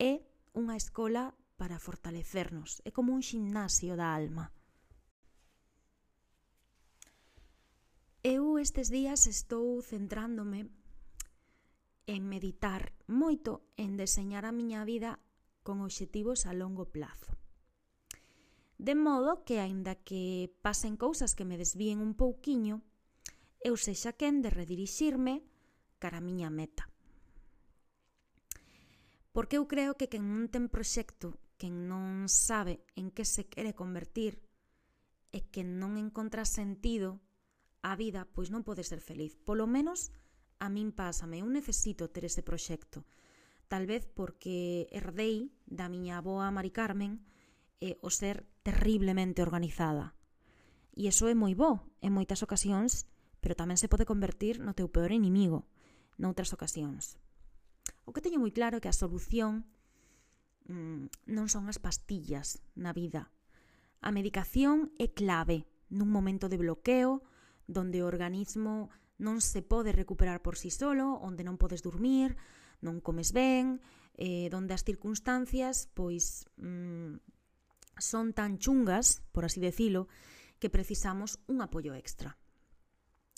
é 0.00 0.24
unha 0.56 0.80
escola 0.80 1.36
para 1.60 1.76
fortalecernos, 1.76 2.80
é 2.88 2.90
como 2.92 3.12
un 3.12 3.20
ximnasio 3.20 4.00
da 4.00 4.16
alma. 4.16 4.55
Eu 8.26 8.58
estes 8.58 8.90
días 8.90 9.30
estou 9.30 9.78
centrándome 9.86 10.66
en 12.10 12.26
meditar 12.26 12.90
moito 13.06 13.62
en 13.78 13.94
deseñar 13.94 14.42
a 14.42 14.50
miña 14.50 14.82
vida 14.82 15.22
con 15.62 15.78
obxectivos 15.78 16.42
a 16.42 16.50
longo 16.50 16.90
plazo. 16.90 17.38
De 18.82 18.98
modo 18.98 19.46
que, 19.46 19.62
aínda 19.62 19.94
que 19.94 20.50
pasen 20.58 20.98
cousas 20.98 21.38
que 21.38 21.46
me 21.46 21.54
desvíen 21.54 22.02
un 22.02 22.18
pouquiño, 22.18 22.82
eu 23.62 23.78
sexa 23.78 24.18
quen 24.18 24.42
de 24.42 24.50
redirixirme 24.50 25.46
cara 26.02 26.18
a 26.18 26.26
miña 26.26 26.50
meta. 26.50 26.90
Porque 29.30 29.54
eu 29.54 29.70
creo 29.70 29.94
que 29.94 30.10
quen 30.10 30.26
non 30.26 30.50
ten 30.50 30.66
proxecto, 30.66 31.38
quen 31.62 31.86
non 31.86 32.26
sabe 32.26 32.82
en 32.98 33.14
que 33.14 33.22
se 33.22 33.46
quere 33.46 33.70
convertir 33.70 34.42
e 35.30 35.46
que 35.46 35.62
non 35.62 35.94
encontra 35.94 36.42
sentido 36.42 37.22
a 37.86 37.94
vida 37.94 38.26
pois 38.34 38.50
non 38.50 38.66
pode 38.66 38.82
ser 38.82 38.98
feliz. 38.98 39.38
Polo 39.46 39.70
menos 39.70 40.10
a 40.58 40.66
min 40.66 40.90
pásame, 40.90 41.38
eu 41.38 41.46
necesito 41.46 42.10
ter 42.10 42.26
ese 42.26 42.42
proxecto. 42.42 43.06
Tal 43.70 43.86
vez 43.86 44.10
porque 44.10 44.90
herdei 44.90 45.54
da 45.70 45.86
miña 45.86 46.18
aboa 46.18 46.50
Mari 46.50 46.74
Carmen 46.74 47.22
eh, 47.78 47.94
o 48.02 48.10
ser 48.10 48.42
terriblemente 48.66 49.38
organizada. 49.38 50.18
E 50.98 51.06
iso 51.06 51.30
é 51.30 51.34
moi 51.38 51.54
bo 51.54 51.86
en 52.02 52.10
moitas 52.10 52.42
ocasións, 52.42 53.06
pero 53.38 53.54
tamén 53.54 53.78
se 53.78 53.86
pode 53.86 54.08
convertir 54.08 54.58
no 54.58 54.74
teu 54.74 54.90
peor 54.90 55.14
inimigo 55.14 55.70
noutras 56.18 56.50
ocasións. 56.50 57.22
O 58.02 58.10
que 58.10 58.24
teño 58.24 58.42
moi 58.42 58.50
claro 58.50 58.78
é 58.78 58.82
que 58.82 58.90
a 58.90 58.96
solución 58.96 59.62
mmm, 60.66 61.06
non 61.30 61.46
son 61.46 61.70
as 61.70 61.78
pastillas 61.78 62.58
na 62.74 62.90
vida. 62.90 63.30
A 64.02 64.10
medicación 64.10 64.90
é 64.98 65.06
clave 65.06 65.70
nun 65.86 66.10
momento 66.10 66.50
de 66.50 66.58
bloqueo, 66.58 67.22
donde 67.66 68.02
o 68.02 68.08
organismo 68.08 68.88
non 69.18 69.40
se 69.42 69.62
pode 69.62 69.92
recuperar 69.92 70.42
por 70.42 70.56
si 70.56 70.70
sí 70.70 70.78
solo, 70.82 71.18
onde 71.20 71.44
non 71.44 71.60
podes 71.60 71.82
dormir, 71.82 72.36
non 72.84 73.00
comes 73.00 73.32
ben, 73.32 73.82
eh, 74.16 74.48
donde 74.48 74.76
as 74.76 74.84
circunstancias 74.84 75.88
pois 75.92 76.48
mm, 76.60 77.20
son 77.96 78.32
tan 78.36 78.58
chungas, 78.58 79.24
por 79.32 79.44
así 79.44 79.60
decilo, 79.60 80.08
que 80.58 80.70
precisamos 80.70 81.40
un 81.48 81.60
apoio 81.60 81.96
extra. 81.96 82.36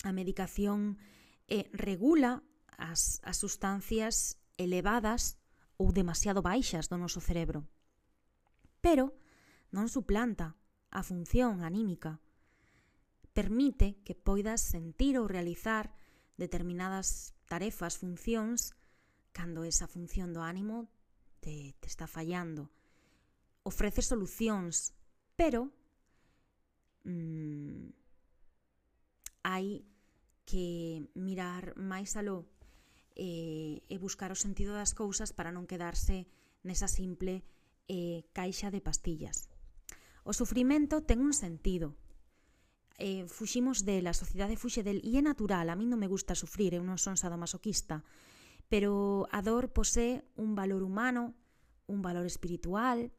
A 0.03 0.11
medicación 0.11 0.99
eh, 1.47 1.67
regula 1.71 2.43
as, 2.77 3.19
as 3.23 3.37
sustancias 3.39 4.39
elevadas 4.55 5.39
ou 5.79 5.91
demasiado 5.95 6.43
baixas 6.43 6.91
do 6.91 6.99
noso 6.99 7.23
cerebro. 7.23 7.67
Pero 8.83 9.15
non 9.71 9.87
suplanta 9.87 10.55
a 10.91 11.03
función 11.03 11.63
anímica, 11.63 12.19
permite 13.39 13.95
que 14.03 14.19
poidas 14.19 14.59
sentir 14.59 15.15
ou 15.15 15.23
realizar 15.23 15.95
determinadas 16.35 17.31
tarefas, 17.47 17.95
funcións, 17.95 18.75
cando 19.31 19.63
esa 19.63 19.87
función 19.87 20.35
do 20.35 20.43
ánimo 20.43 20.91
te, 21.39 21.71
te 21.79 21.87
está 21.87 22.03
fallando. 22.03 22.67
Ofrece 23.63 24.03
solucións, 24.03 24.91
pero 25.39 25.71
mm, 27.07 27.95
hai 29.47 29.87
que 30.43 31.07
mirar 31.15 31.79
máis 31.79 32.19
aló 32.19 32.43
eh, 33.15 33.79
e 33.87 33.95
buscar 34.03 34.35
o 34.35 34.41
sentido 34.43 34.75
das 34.75 34.91
cousas 34.91 35.31
para 35.31 35.55
non 35.55 35.63
quedarse 35.63 36.27
nesa 36.67 36.91
simple 36.91 37.47
eh, 37.87 38.27
caixa 38.35 38.67
de 38.67 38.83
pastillas. 38.83 39.47
O 40.27 40.35
sufrimento 40.35 41.07
ten 41.07 41.23
un 41.23 41.31
sentido, 41.31 41.95
eh, 42.99 43.23
fuximos 43.31 43.87
dela, 43.87 44.11
a 44.11 44.17
sociedade 44.17 44.59
fuxe 44.59 44.83
del, 44.83 44.99
e 45.07 45.15
é 45.15 45.23
natural, 45.23 45.71
a 45.71 45.75
min 45.79 45.87
non 45.87 46.03
me 46.03 46.11
gusta 46.11 46.35
sufrir, 46.35 46.75
eu 46.75 46.83
non 46.83 46.99
son 46.99 47.15
sadomasoquista, 47.15 48.03
pero 48.67 49.25
a 49.31 49.39
dor 49.39 49.71
posee 49.71 50.27
un 50.35 50.53
valor 50.53 50.83
humano, 50.83 51.33
un 51.87 52.03
valor 52.03 52.27
espiritual, 52.27 53.09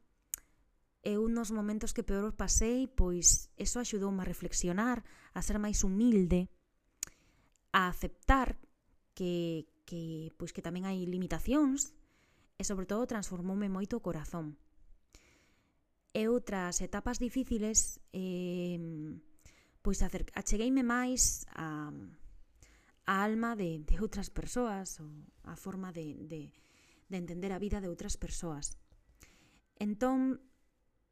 e 1.01 1.17
un 1.17 1.33
dos 1.33 1.49
momentos 1.49 1.97
que 1.97 2.05
peor 2.05 2.29
os 2.29 2.37
pasei, 2.37 2.85
pois 2.85 3.49
eso 3.57 3.81
axudoume 3.81 4.21
a 4.21 4.29
reflexionar, 4.29 5.01
a 5.33 5.41
ser 5.41 5.57
máis 5.57 5.81
humilde, 5.81 6.53
a 7.73 7.89
aceptar 7.89 8.61
que, 9.17 9.65
que 9.89 10.29
pois 10.37 10.53
que 10.53 10.61
tamén 10.61 10.85
hai 10.85 11.01
limitacións 11.09 11.97
e 12.53 12.63
sobre 12.63 12.85
todo 12.85 13.09
transformoume 13.09 13.65
moito 13.65 13.97
o 13.97 14.05
corazón. 14.05 14.61
E 16.13 16.29
outras 16.29 16.85
etapas 16.85 17.17
difíciles 17.17 17.97
eh, 18.13 18.77
pois 19.81 20.05
achegueime 20.05 20.85
máis 20.85 21.45
a, 21.57 21.89
a 23.09 23.15
alma 23.25 23.57
de, 23.57 23.81
de 23.81 23.97
outras 23.97 24.29
persoas, 24.29 25.01
ou 25.01 25.09
a 25.49 25.57
forma 25.57 25.89
de, 25.89 26.21
de, 26.29 26.53
de 27.09 27.17
entender 27.17 27.51
a 27.51 27.61
vida 27.61 27.81
de 27.81 27.89
outras 27.89 28.15
persoas. 28.15 28.77
Entón, 29.81 30.45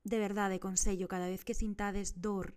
de 0.05 0.17
verdade, 0.21 0.61
consello, 0.61 1.09
cada 1.09 1.25
vez 1.25 1.41
que 1.41 1.57
sintades 1.57 2.21
dor, 2.21 2.53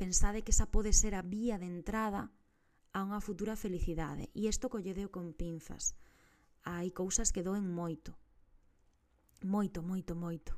pensade 0.00 0.42
que 0.42 0.50
esa 0.50 0.72
pode 0.72 0.96
ser 0.96 1.14
a 1.14 1.22
vía 1.22 1.60
de 1.60 1.68
entrada 1.68 2.32
a 2.94 3.02
unha 3.04 3.20
futura 3.20 3.58
felicidade. 3.58 4.30
E 4.32 4.48
isto 4.48 4.72
colledeo 4.72 5.12
con 5.12 5.34
pinzas. 5.36 5.98
Hai 6.64 6.88
cousas 6.94 7.34
que 7.34 7.44
doen 7.44 7.68
moito. 7.68 8.16
Moito, 9.44 9.84
moito, 9.84 10.16
moito. 10.16 10.56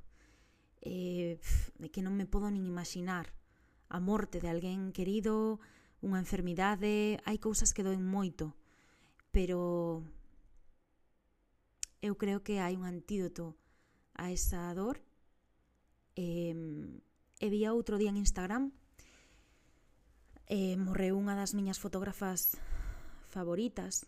Eh, 0.85 1.43
que 1.91 2.05
non 2.05 2.15
me 2.15 2.31
podo 2.31 2.47
nin 2.53 2.63
imaxinar 2.69 3.35
a 3.89 3.99
morte 4.01 4.41
de 4.41 4.49
alguén 4.51 4.91
querido, 4.91 5.63
unha 6.03 6.21
enfermidade, 6.21 7.23
hai 7.25 7.39
cousas 7.39 7.73
que 7.73 7.87
doen 7.87 8.03
moito, 8.03 8.53
pero 9.31 10.03
eu 12.03 12.15
creo 12.19 12.43
que 12.43 12.61
hai 12.61 12.77
un 12.77 12.85
antídoto 12.85 13.57
a 14.15 14.31
esa 14.31 14.73
dor. 14.75 15.03
E, 16.17 16.55
e 17.37 17.47
vi 17.53 17.61
outro 17.69 18.01
día 18.01 18.09
en 18.09 18.17
Instagram 18.17 18.73
e 20.47 20.79
morreu 20.79 21.19
unha 21.19 21.35
das 21.35 21.53
miñas 21.53 21.83
fotógrafas 21.83 22.55
favoritas, 23.29 24.07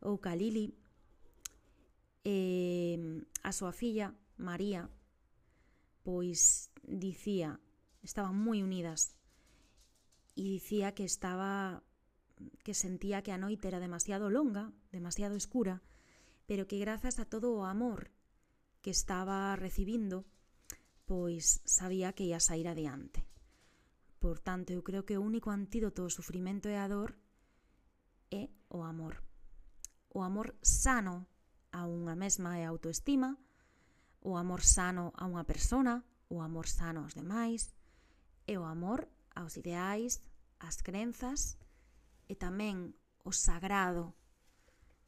ou 0.00 0.16
Kalili, 0.22 0.72
e 2.24 2.96
a 3.44 3.50
súa 3.52 3.74
filla, 3.74 4.14
María, 4.38 4.88
pois 6.04 6.72
dicía 6.86 7.60
estaban 8.02 8.36
muy 8.36 8.62
unidas. 8.62 9.16
Y 10.34 10.50
dicía 10.50 10.94
que 10.94 11.04
estaba 11.04 11.82
que 12.64 12.72
sentía 12.72 13.22
que 13.22 13.32
a 13.32 13.38
noite 13.38 13.68
era 13.68 13.80
demasiado 13.80 14.30
longa, 14.30 14.72
demasiado 14.92 15.36
escura, 15.36 15.82
pero 16.46 16.66
que 16.66 16.80
grazas 16.80 17.20
a 17.20 17.28
todo 17.28 17.52
o 17.52 17.64
amor 17.64 18.10
que 18.80 18.90
estaba 18.90 19.54
recibindo, 19.56 20.24
pois 21.04 21.60
sabía 21.68 22.12
que 22.16 22.24
ia 22.24 22.40
sair 22.40 22.68
adiante. 22.68 23.26
Por 24.20 24.40
tanto, 24.40 24.72
eu 24.72 24.80
creo 24.84 25.04
que 25.04 25.16
o 25.16 25.24
único 25.24 25.52
antídoto 25.52 26.04
ao 26.04 26.12
sufrimento 26.12 26.68
e 26.68 26.76
a 26.76 26.88
dor 26.88 27.16
é 28.32 28.48
o 28.68 28.84
amor. 28.84 29.20
O 30.12 30.24
amor 30.24 30.56
sano 30.64 31.28
a 31.72 31.86
unha 31.86 32.16
mesma 32.16 32.58
é 32.58 32.64
autoestima, 32.64 33.36
o 34.20 34.36
amor 34.36 34.60
sano 34.64 35.12
a 35.16 35.24
unha 35.24 35.44
persona, 35.44 36.04
o 36.28 36.42
amor 36.44 36.68
sano 36.68 37.04
aos 37.04 37.16
demais, 37.16 37.72
é 38.50 38.58
o 38.58 38.66
amor 38.66 39.06
aos 39.38 39.54
ideais, 39.54 40.18
ás 40.58 40.82
crenzas 40.82 41.54
e 42.26 42.34
tamén 42.34 42.98
o 43.22 43.30
sagrado, 43.30 44.10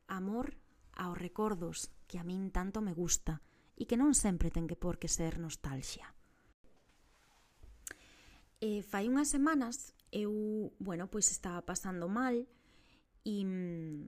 amor 0.07 0.55
aos 0.95 1.19
recordos 1.19 1.91
que 2.07 2.23
a 2.23 2.25
min 2.25 2.55
tanto 2.55 2.79
me 2.79 2.95
gusta 2.95 3.43
e 3.75 3.91
que 3.91 3.99
non 3.99 4.15
sempre 4.15 4.55
ten 4.55 4.71
que 4.71 4.79
por 4.79 5.03
que 5.03 5.11
ser 5.11 5.43
nostalgia. 5.43 6.07
E 8.63 8.87
fai 8.87 9.11
unhas 9.11 9.35
semanas 9.35 9.91
eu, 10.15 10.71
bueno, 10.79 11.11
pois 11.11 11.27
estaba 11.35 11.67
pasando 11.67 12.07
mal 12.07 12.47
e, 13.27 13.35
mm, 13.43 14.07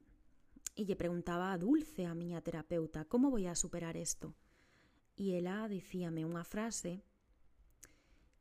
e 0.78 0.82
lle 0.86 0.94
preguntaba 0.94 1.50
a 1.50 1.58
Dulce, 1.58 2.06
a 2.06 2.14
miña 2.14 2.38
terapeuta, 2.38 3.08
como 3.10 3.34
vou 3.34 3.42
a 3.42 3.58
superar 3.58 3.98
isto? 3.98 4.30
E 5.18 5.34
ela 5.34 5.66
dicíame 5.66 6.22
unha 6.22 6.46
frase 6.46 7.02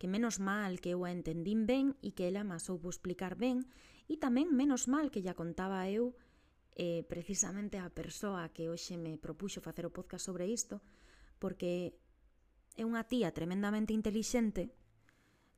que 0.03 0.11
menos 0.11 0.43
mal 0.43 0.83
que 0.83 0.91
eu 0.91 1.07
a 1.07 1.15
entendín 1.15 1.63
ben 1.63 1.95
e 2.03 2.11
que 2.11 2.27
ela 2.27 2.43
ma 2.43 2.59
soubo 2.59 2.91
explicar 2.91 3.39
ben, 3.39 3.63
e 4.11 4.19
tamén 4.19 4.51
menos 4.51 4.91
mal 4.91 5.07
que 5.07 5.23
lla 5.23 5.31
contaba 5.31 5.87
eu 5.87 6.11
eh, 6.75 7.07
precisamente 7.07 7.79
a 7.79 7.87
persoa 7.87 8.51
que 8.51 8.67
hoxe 8.67 8.99
me 8.99 9.15
propuxo 9.15 9.63
facer 9.63 9.87
o 9.87 9.95
podcast 9.95 10.27
sobre 10.27 10.51
isto, 10.51 10.83
porque 11.39 11.95
é 12.75 12.83
unha 12.83 13.07
tía 13.07 13.31
tremendamente 13.31 13.95
intelixente, 13.95 14.75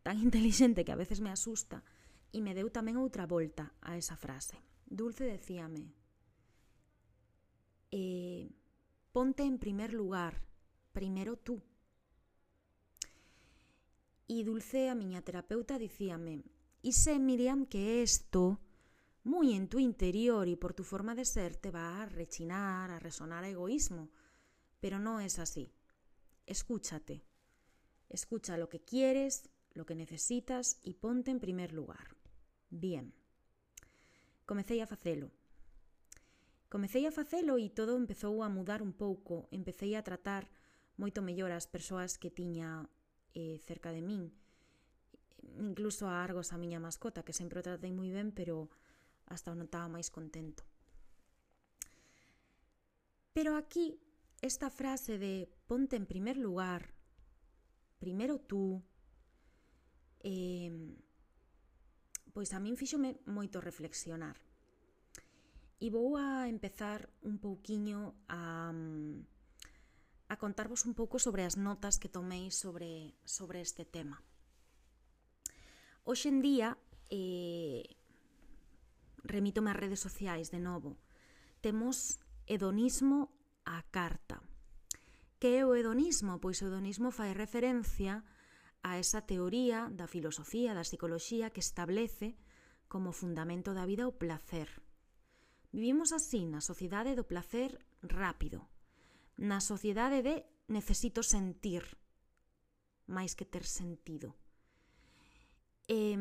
tan 0.06 0.22
intelixente 0.30 0.86
que 0.86 0.94
a 0.94 1.02
veces 1.02 1.26
me 1.26 1.34
asusta, 1.34 1.82
e 2.30 2.38
me 2.38 2.54
deu 2.54 2.70
tamén 2.70 3.02
outra 3.02 3.26
volta 3.26 3.74
a 3.82 3.98
esa 3.98 4.14
frase. 4.14 4.62
Dulce 4.86 5.26
decíame, 5.26 5.90
eh, 7.90 8.46
ponte 9.10 9.42
en 9.42 9.58
primer 9.58 9.90
lugar, 9.90 10.46
primero 10.94 11.34
tú. 11.34 11.66
E 14.28 14.44
Dulce, 14.44 14.90
a 14.90 14.96
miña 14.96 15.22
terapeuta, 15.22 15.78
dicíame 15.78 16.42
E 16.82 16.92
sé, 16.92 17.18
Miriam, 17.18 17.66
que 17.66 18.02
isto 18.02 18.62
moi 19.26 19.58
en 19.58 19.66
tu 19.66 19.82
interior 19.82 20.46
e 20.46 20.54
por 20.54 20.78
tu 20.78 20.86
forma 20.86 21.18
de 21.18 21.26
ser 21.26 21.58
te 21.58 21.74
va 21.74 22.02
a 22.02 22.06
rechinar, 22.06 22.94
a 22.94 23.02
resonar 23.02 23.42
a 23.42 23.50
egoísmo, 23.50 24.14
pero 24.78 25.02
no 25.02 25.18
es 25.18 25.42
así. 25.42 25.74
Escúchate. 26.46 27.26
Escucha 28.08 28.54
lo 28.58 28.70
que 28.70 28.86
quieres, 28.86 29.50
lo 29.74 29.86
que 29.86 29.98
necesitas 29.98 30.78
e 30.86 30.94
ponte 30.94 31.34
en 31.34 31.42
primer 31.42 31.74
lugar. 31.74 32.14
Bien. 32.70 33.18
Comecei 34.46 34.78
a 34.82 34.86
facelo. 34.86 35.34
Comecei 36.70 37.10
a 37.10 37.12
facelo 37.12 37.58
e 37.58 37.74
todo 37.74 37.98
empezou 37.98 38.46
a 38.46 38.50
mudar 38.50 38.86
un 38.86 38.94
pouco. 38.94 39.50
Empecei 39.50 39.98
a 39.98 40.06
tratar 40.06 40.46
moito 41.02 41.26
mellor 41.26 41.50
as 41.50 41.66
persoas 41.66 42.22
que 42.22 42.30
tiña 42.30 42.86
eh, 43.36 43.60
cerca 43.60 43.92
de 43.92 44.02
min. 44.02 44.32
Incluso 45.60 46.08
a 46.08 46.24
Argos, 46.24 46.56
a 46.56 46.58
miña 46.58 46.80
mascota, 46.80 47.22
que 47.22 47.36
sempre 47.36 47.60
o 47.60 47.66
tratei 47.68 47.92
moi 47.92 48.10
ben, 48.10 48.32
pero 48.32 48.72
hasta 49.28 49.52
o 49.52 49.60
notaba 49.60 49.92
máis 49.92 50.10
contento. 50.10 50.64
Pero 53.36 53.60
aquí, 53.60 54.00
esta 54.42 54.72
frase 54.72 55.20
de 55.20 55.52
ponte 55.68 56.00
en 56.00 56.08
primer 56.08 56.40
lugar, 56.40 56.96
primeiro 58.00 58.40
tú, 58.40 58.80
eh, 60.24 60.72
pois 62.32 62.52
a 62.56 62.60
min 62.64 62.80
fíxome 62.80 63.20
moito 63.28 63.60
reflexionar. 63.60 64.40
E 65.84 65.92
vou 65.92 66.16
a 66.16 66.48
empezar 66.48 67.12
un 67.28 67.36
pouquiño 67.40 68.16
a, 68.32 68.72
a 68.72 69.35
a 70.28 70.38
contarvos 70.38 70.86
un 70.86 70.94
pouco 70.94 71.20
sobre 71.20 71.46
as 71.46 71.58
notas 71.58 72.02
que 72.02 72.10
tomei 72.10 72.50
sobre, 72.50 73.14
sobre 73.26 73.62
este 73.62 73.86
tema. 73.86 74.24
Hoxe 76.06 76.30
en 76.30 76.42
día, 76.42 76.78
eh, 77.10 77.86
remítome 79.26 79.70
ás 79.74 79.78
redes 79.78 80.02
sociais 80.02 80.50
de 80.50 80.62
novo, 80.62 80.98
temos 81.62 82.22
hedonismo 82.46 83.34
á 83.66 83.82
carta. 83.90 84.42
Que 85.42 85.62
é 85.62 85.66
o 85.66 85.74
hedonismo? 85.74 86.42
Pois 86.42 86.62
o 86.62 86.70
hedonismo 86.70 87.10
fai 87.10 87.34
referencia 87.34 88.26
a 88.86 89.02
esa 89.02 89.26
teoría 89.26 89.90
da 89.90 90.06
filosofía, 90.06 90.78
da 90.78 90.86
psicología 90.86 91.50
que 91.50 91.62
establece 91.62 92.38
como 92.86 93.14
fundamento 93.14 93.74
da 93.74 93.86
vida 93.90 94.06
o 94.06 94.18
placer. 94.18 94.70
Vivimos 95.74 96.14
así 96.14 96.46
na 96.46 96.62
sociedade 96.62 97.18
do 97.18 97.26
placer 97.26 97.82
rápido, 98.06 98.70
na 99.38 99.60
sociedade 99.60 100.24
de 100.24 100.46
necesito 100.68 101.22
sentir 101.22 101.84
máis 103.06 103.38
que 103.38 103.46
ter 103.46 103.64
sentido. 103.64 104.34
E, 105.86 106.18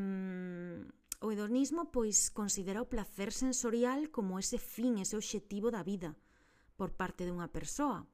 o 1.24 1.32
hedonismo 1.32 1.88
pois 1.88 2.28
considera 2.28 2.84
o 2.84 2.90
placer 2.90 3.32
sensorial 3.32 4.12
como 4.12 4.36
ese 4.36 4.60
fin, 4.60 5.00
ese 5.00 5.16
obxectivo 5.16 5.72
da 5.72 5.80
vida 5.80 6.12
por 6.76 6.92
parte 6.92 7.24
dunha 7.24 7.48
persoa. 7.48 8.04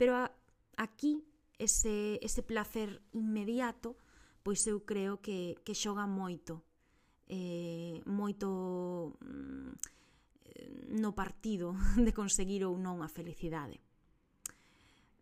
Pero 0.00 0.16
a, 0.16 0.32
aquí 0.80 1.20
ese, 1.58 2.16
ese 2.24 2.40
placer 2.40 3.02
inmediato 3.12 3.96
pois 4.42 4.66
eu 4.66 4.82
creo 4.82 5.20
que, 5.22 5.60
que 5.62 5.74
xoga 5.74 6.06
moito 6.06 6.64
eh, 7.28 8.02
moito 8.04 9.16
mm, 9.22 9.72
no 10.88 11.14
partido 11.14 11.74
de 11.96 12.12
conseguir 12.12 12.64
ou 12.64 12.76
non 12.76 13.00
a 13.00 13.08
felicidade. 13.08 13.80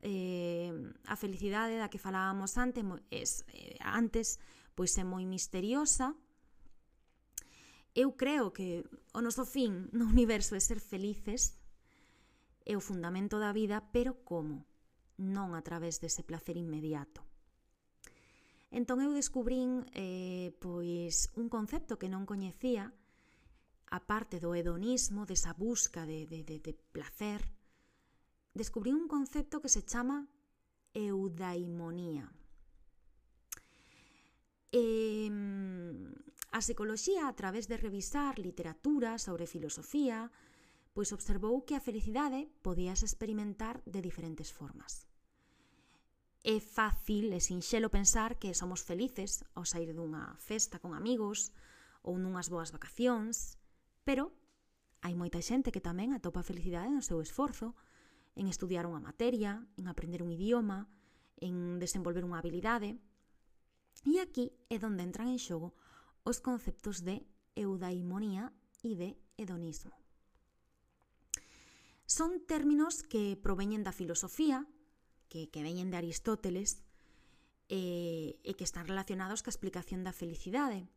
Eh, 0.01 0.73
a 1.05 1.17
felicidade 1.17 1.77
da 1.77 1.93
que 1.93 2.01
falábamos 2.01 2.57
antes, 2.57 2.81
es, 3.13 3.45
eh, 3.53 3.77
antes 3.85 4.41
pois 4.75 4.97
é 4.97 5.05
moi 5.05 5.29
misteriosa. 5.29 6.17
Eu 7.93 8.17
creo 8.17 8.55
que 8.55 8.87
o 9.13 9.21
noso 9.21 9.45
fin 9.45 9.87
no 9.97 10.09
universo 10.09 10.57
é 10.57 10.61
ser 10.63 10.81
felices, 10.81 11.61
é 12.65 12.77
o 12.77 12.81
fundamento 12.81 13.37
da 13.37 13.53
vida, 13.53 13.85
pero 13.93 14.25
como? 14.25 14.65
Non 15.21 15.53
a 15.53 15.61
través 15.61 16.01
dese 16.01 16.25
placer 16.25 16.57
inmediato. 16.57 17.21
Entón 18.73 19.03
eu 19.03 19.13
descubrín 19.13 19.85
eh, 19.93 20.55
pois 20.63 21.29
un 21.37 21.53
concepto 21.53 21.99
que 21.99 22.09
non 22.09 22.25
coñecía, 22.25 22.95
a 23.91 24.01
parte 24.07 24.39
do 24.39 24.55
hedonismo, 24.55 25.27
desa 25.27 25.53
busca 25.53 26.07
de, 26.07 26.27
de, 26.27 26.47
de, 26.47 26.63
de 26.63 26.73
placer, 26.95 27.43
descubrí 28.55 28.93
un 28.95 29.11
concepto 29.11 29.61
que 29.61 29.69
se 29.69 29.83
chama 29.83 30.31
eudaimonía. 30.95 32.31
E, 34.71 35.27
a 36.55 36.61
psicoloxía, 36.63 37.27
a 37.27 37.35
través 37.35 37.67
de 37.67 37.77
revisar 37.79 38.39
literatura 38.39 39.19
sobre 39.19 39.51
filosofía, 39.51 40.31
pois 40.95 41.11
observou 41.15 41.63
que 41.67 41.75
a 41.75 41.83
felicidade 41.83 42.51
podías 42.63 43.03
experimentar 43.03 43.83
de 43.87 44.03
diferentes 44.03 44.51
formas. 44.51 45.07
É 46.43 46.59
fácil 46.59 47.31
e 47.37 47.41
sinxelo 47.43 47.93
pensar 47.93 48.41
que 48.41 48.57
somos 48.57 48.83
felices 48.83 49.45
ao 49.55 49.69
sair 49.69 49.93
dunha 49.93 50.35
festa 50.41 50.81
con 50.81 50.97
amigos 50.97 51.53
ou 52.01 52.17
nunhas 52.17 52.49
boas 52.49 52.73
vacacións, 52.73 53.60
Pero 54.05 54.33
hai 55.01 55.17
moita 55.17 55.41
xente 55.41 55.73
que 55.73 55.85
tamén 55.85 56.13
atopa 56.13 56.45
felicidade 56.45 56.93
no 56.93 57.05
seu 57.05 57.21
esforzo, 57.25 57.77
en 58.39 58.47
estudiar 58.47 58.87
unha 58.87 59.03
materia, 59.03 59.65
en 59.77 59.89
aprender 59.89 60.23
un 60.23 60.31
idioma, 60.33 60.87
en 61.41 61.81
desenvolver 61.81 62.25
unha 62.25 62.39
habilidade. 62.39 63.01
E 64.07 64.21
aquí 64.21 64.53
é 64.73 64.77
onde 64.81 65.05
entran 65.05 65.29
en 65.29 65.41
xogo 65.41 65.75
os 66.25 66.39
conceptos 66.41 67.03
de 67.03 67.25
eudaimonía 67.57 68.53
e 68.85 68.97
de 68.97 69.17
hedonismo. 69.37 69.97
Son 72.05 72.43
términos 72.45 73.07
que 73.07 73.39
proveñen 73.39 73.87
da 73.87 73.95
filosofía, 73.95 74.67
que, 75.31 75.49
que 75.49 75.63
veñen 75.63 75.89
de 75.95 76.01
Aristóteles, 76.01 76.83
e, 77.71 78.43
e 78.43 78.53
que 78.59 78.67
están 78.67 78.91
relacionados 78.91 79.47
ca 79.47 79.55
explicación 79.55 80.03
da 80.03 80.11
felicidade. 80.13 80.91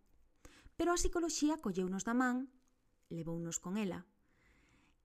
Pero 0.73 0.89
a 0.89 0.97
psicoloxía 0.97 1.61
colleunos 1.61 2.03
da 2.03 2.17
man 2.17 2.49
levounos 3.13 3.61
con 3.61 3.77
ela 3.77 4.05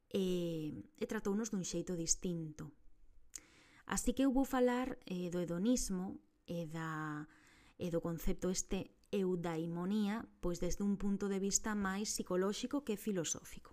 e, 0.08 0.88
e 0.96 1.04
tratounos 1.04 1.52
dun 1.52 1.64
xeito 1.64 1.94
distinto. 1.94 2.72
Así 3.88 4.12
que 4.12 4.24
eu 4.24 4.32
vou 4.32 4.44
falar 4.44 4.96
eh, 5.08 5.28
do 5.32 5.40
hedonismo 5.40 6.20
e, 6.44 6.68
da, 6.68 7.24
e 7.76 7.88
do 7.88 8.00
concepto 8.00 8.52
este 8.52 8.92
eudaimonía, 9.12 10.24
pois 10.40 10.60
desde 10.60 10.84
un 10.84 11.00
punto 11.00 11.28
de 11.28 11.40
vista 11.40 11.72
máis 11.72 12.12
psicolóxico 12.12 12.84
que 12.84 13.00
filosófico. 13.00 13.72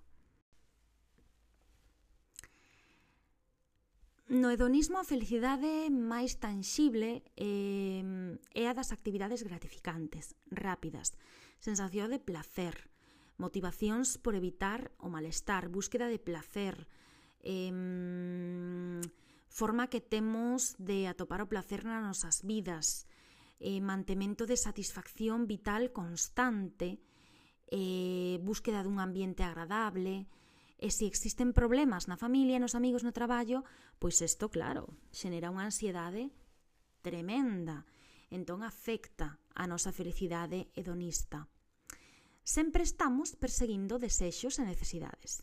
No 4.26 4.50
hedonismo 4.50 4.98
a 4.98 5.06
felicidade 5.06 5.91
máis 5.91 6.41
tanxible 6.41 7.21
eh, 7.38 8.02
é 8.56 8.63
a 8.65 8.74
das 8.74 8.89
actividades 8.89 9.43
gratificantes, 9.43 10.34
rápidas, 10.50 11.13
sensación 11.62 12.10
de 12.10 12.24
placer, 12.24 12.89
motivacións 13.38 14.17
por 14.19 14.36
evitar 14.36 14.91
o 15.00 15.12
malestar, 15.12 15.67
búsqueda 15.67 16.08
de 16.08 16.19
placer, 16.19 16.88
eh, 17.43 17.71
forma 19.48 19.88
que 19.88 20.02
temos 20.02 20.76
de 20.80 21.08
atopar 21.08 21.39
o 21.39 21.52
placer 21.52 21.88
nas 21.88 22.04
nosas 22.04 22.43
vidas, 22.43 23.08
eh, 23.60 23.80
mantemento 23.80 24.43
de 24.43 24.60
satisfacción 24.60 25.48
vital 25.48 25.95
constante, 25.95 27.00
eh, 27.71 28.39
búsqueda 28.43 28.84
dun 28.84 29.00
ambiente 29.00 29.48
agradable, 29.48 30.28
e 30.76 30.91
se 30.91 31.08
existen 31.08 31.56
problemas 31.56 32.12
na 32.12 32.19
familia, 32.19 32.60
nos 32.60 32.76
amigos, 32.76 33.08
no 33.08 33.15
traballo, 33.15 33.63
pois 33.95 34.19
isto, 34.19 34.52
claro, 34.52 34.91
xenera 35.15 35.52
unha 35.52 35.71
ansiedade 35.71 36.36
tremenda, 37.00 37.88
entón 38.28 38.60
afecta 38.60 39.39
a 39.56 39.63
nosa 39.71 39.95
felicidade 39.95 40.67
hedonista 40.76 41.48
sempre 42.46 42.84
estamos 42.84 43.34
perseguindo 43.34 43.98
desexos 43.98 44.62
e 44.62 44.64
necesidades. 44.70 45.42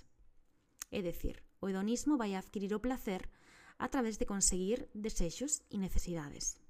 É 0.94 1.02
dicir, 1.02 1.42
o 1.58 1.66
hedonismo 1.66 2.14
vai 2.14 2.38
adquirir 2.38 2.70
o 2.78 2.80
placer 2.80 3.26
a 3.82 3.90
través 3.90 4.22
de 4.22 4.24
conseguir 4.24 4.86
desexos 4.94 5.66
e 5.66 5.82
necesidades. 5.82 6.62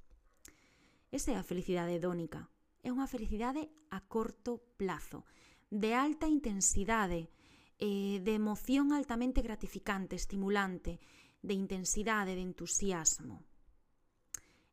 Esa 1.12 1.32
é 1.32 1.36
a 1.36 1.44
felicidade 1.44 1.92
hedónica. 1.92 2.48
É 2.80 2.88
unha 2.88 3.04
felicidade 3.04 3.68
a 3.92 4.00
corto 4.08 4.72
plazo, 4.80 5.28
de 5.68 5.92
alta 5.92 6.24
intensidade, 6.24 7.28
eh, 7.76 8.24
de 8.24 8.32
emoción 8.32 8.96
altamente 8.96 9.44
gratificante, 9.44 10.16
estimulante, 10.16 10.96
de 11.44 11.52
intensidade, 11.52 12.32
de 12.32 12.40
entusiasmo. 12.40 13.44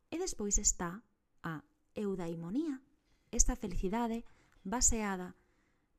E 0.08 0.16
despois 0.16 0.56
está 0.56 1.04
a 1.44 1.60
eudaimonía, 1.92 2.80
esta 3.28 3.60
felicidade 3.60 4.24
baseada 4.64 5.36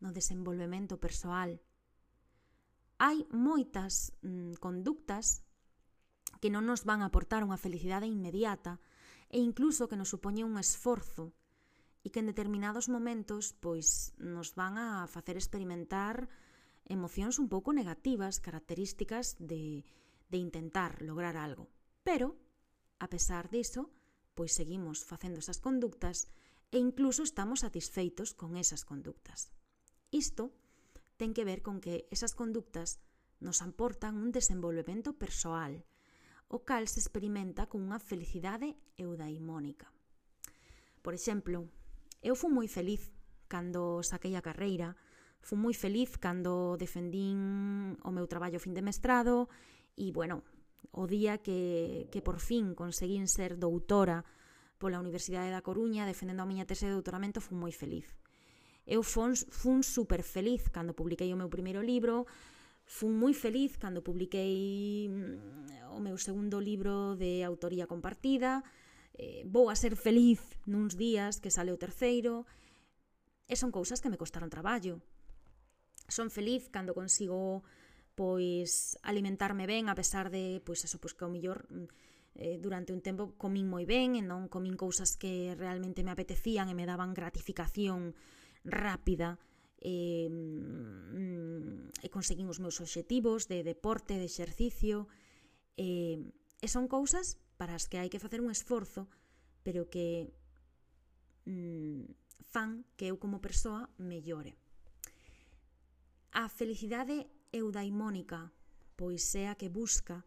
no 0.01 0.11
desenvolvemento 0.11 0.97
persoal. 0.97 1.61
Hai 2.97 3.25
moitas 3.33 4.13
mm, 4.21 4.57
conductas 4.57 5.45
que 6.41 6.49
non 6.49 6.65
nos 6.65 6.83
van 6.83 7.05
a 7.05 7.09
aportar 7.09 7.45
unha 7.45 7.57
felicidade 7.57 8.09
inmediata 8.09 8.81
e 9.29 9.39
incluso 9.39 9.85
que 9.87 9.97
nos 9.97 10.09
supoñe 10.09 10.43
un 10.43 10.57
esforzo 10.57 11.31
e 12.01 12.09
que 12.09 12.19
en 12.19 12.29
determinados 12.29 12.89
momentos 12.89 13.53
pois 13.57 14.17
nos 14.17 14.57
van 14.57 14.81
a 14.81 15.05
facer 15.05 15.37
experimentar 15.37 16.29
emocións 16.89 17.37
un 17.37 17.47
pouco 17.47 17.71
negativas, 17.71 18.41
características 18.41 19.37
de, 19.37 19.85
de 20.27 20.37
intentar 20.37 21.01
lograr 21.05 21.37
algo. 21.37 21.69
Pero, 22.01 22.35
a 22.97 23.07
pesar 23.07 23.53
diso, 23.53 23.93
pois 24.33 24.51
seguimos 24.51 25.05
facendo 25.05 25.37
esas 25.37 25.61
conductas 25.61 26.33
e 26.73 26.81
incluso 26.81 27.21
estamos 27.21 27.61
satisfeitos 27.61 28.33
con 28.33 28.57
esas 28.57 28.81
conductas. 28.81 29.53
Isto 30.11 30.51
ten 31.15 31.31
que 31.31 31.47
ver 31.47 31.63
con 31.63 31.79
que 31.79 32.05
esas 32.11 32.35
conductas 32.35 32.99
nos 33.39 33.63
aportan 33.63 34.19
un 34.19 34.35
desenvolvemento 34.35 35.15
persoal, 35.15 35.87
o 36.51 36.67
cal 36.67 36.91
se 36.91 36.99
experimenta 36.99 37.71
con 37.71 37.79
unha 37.79 37.95
felicidade 37.95 38.75
eudaimónica. 38.99 39.87
Por 40.99 41.15
exemplo, 41.15 41.71
eu 42.19 42.35
fui 42.35 42.51
moi 42.51 42.67
feliz 42.67 43.07
cando 43.47 44.03
saquei 44.03 44.35
a 44.35 44.43
carreira, 44.43 44.99
fui 45.39 45.55
moi 45.55 45.71
feliz 45.71 46.19
cando 46.19 46.75
defendín 46.75 47.95
o 48.03 48.11
meu 48.11 48.27
traballo 48.27 48.59
fin 48.59 48.75
de 48.75 48.83
mestrado 48.83 49.47
e, 49.95 50.11
bueno, 50.11 50.43
o 50.91 51.07
día 51.07 51.39
que, 51.39 52.11
que 52.11 52.19
por 52.19 52.43
fin 52.43 52.75
conseguín 52.75 53.31
ser 53.31 53.55
doutora 53.55 54.27
pola 54.75 54.99
Universidade 54.99 55.55
da 55.55 55.63
Coruña 55.63 56.03
defendendo 56.03 56.43
a 56.43 56.49
miña 56.49 56.67
tese 56.67 56.91
de 56.91 56.99
doutoramento 56.99 57.39
fui 57.39 57.55
moi 57.55 57.71
feliz. 57.71 58.11
Eu 58.91 59.07
fun, 59.07 59.31
fun 59.47 59.79
super 59.87 60.19
feliz 60.19 60.67
cando 60.67 60.91
publiquei 60.91 61.31
o 61.31 61.39
meu 61.39 61.47
primeiro 61.47 61.79
libro, 61.79 62.27
fun 62.83 63.15
moi 63.15 63.31
feliz 63.31 63.79
cando 63.79 64.03
publiquei 64.03 65.07
mm, 65.07 65.95
o 65.95 66.03
meu 66.03 66.19
segundo 66.19 66.59
libro 66.59 67.15
de 67.15 67.39
autoría 67.47 67.87
compartida, 67.87 68.59
eh, 69.15 69.47
vou 69.47 69.71
a 69.71 69.79
ser 69.79 69.95
feliz 69.95 70.43
nuns 70.67 70.99
días 70.99 71.39
que 71.39 71.47
sale 71.47 71.71
o 71.71 71.79
terceiro, 71.79 72.43
e 73.47 73.55
son 73.55 73.71
cousas 73.71 74.03
que 74.03 74.11
me 74.11 74.19
costaron 74.19 74.51
traballo. 74.51 74.99
Son 76.11 76.27
feliz 76.27 76.67
cando 76.67 76.91
consigo 76.91 77.63
pois 78.11 78.99
alimentarme 79.07 79.71
ben 79.71 79.87
a 79.87 79.95
pesar 79.95 80.27
de 80.27 80.59
pois 80.67 80.83
eso, 80.83 80.99
pois 80.99 81.15
que 81.15 81.23
ao 81.23 81.31
mellor 81.31 81.63
mm, 81.71 81.87
eh, 82.43 82.57
durante 82.59 82.91
un 82.91 82.99
tempo 82.99 83.39
comín 83.39 83.71
moi 83.71 83.87
ben 83.87 84.19
e 84.19 84.21
non 84.21 84.51
comín 84.51 84.75
cousas 84.75 85.15
que 85.15 85.55
realmente 85.55 86.03
me 86.03 86.11
apetecían 86.11 86.67
e 86.67 86.75
me 86.75 86.83
daban 86.83 87.15
gratificación 87.15 88.19
rápida, 88.65 89.39
e, 89.81 90.29
e 92.01 92.07
conseguín 92.13 92.45
os 92.45 92.61
meus 92.61 92.77
obxectivos 92.77 93.49
de 93.49 93.65
deporte, 93.65 94.13
de 94.13 94.29
exercicio, 94.29 95.09
e, 95.73 96.21
e 96.61 96.67
son 96.69 96.85
cousas 96.85 97.41
para 97.57 97.73
as 97.73 97.89
que 97.89 97.97
hai 97.97 98.09
que 98.13 98.21
facer 98.21 98.45
un 98.45 98.53
esforzo, 98.53 99.09
pero 99.65 99.89
que 99.89 100.29
mm, 101.49 102.05
fan 102.45 102.85
que 102.93 103.09
eu 103.09 103.17
como 103.17 103.41
persoa 103.41 103.89
mellore. 103.97 104.53
A 106.37 106.45
felicidade 106.47 107.25
eudaimónica, 107.49 108.53
pois 108.93 109.33
é 109.33 109.49
a 109.49 109.57
que 109.57 109.73
busca 109.73 110.21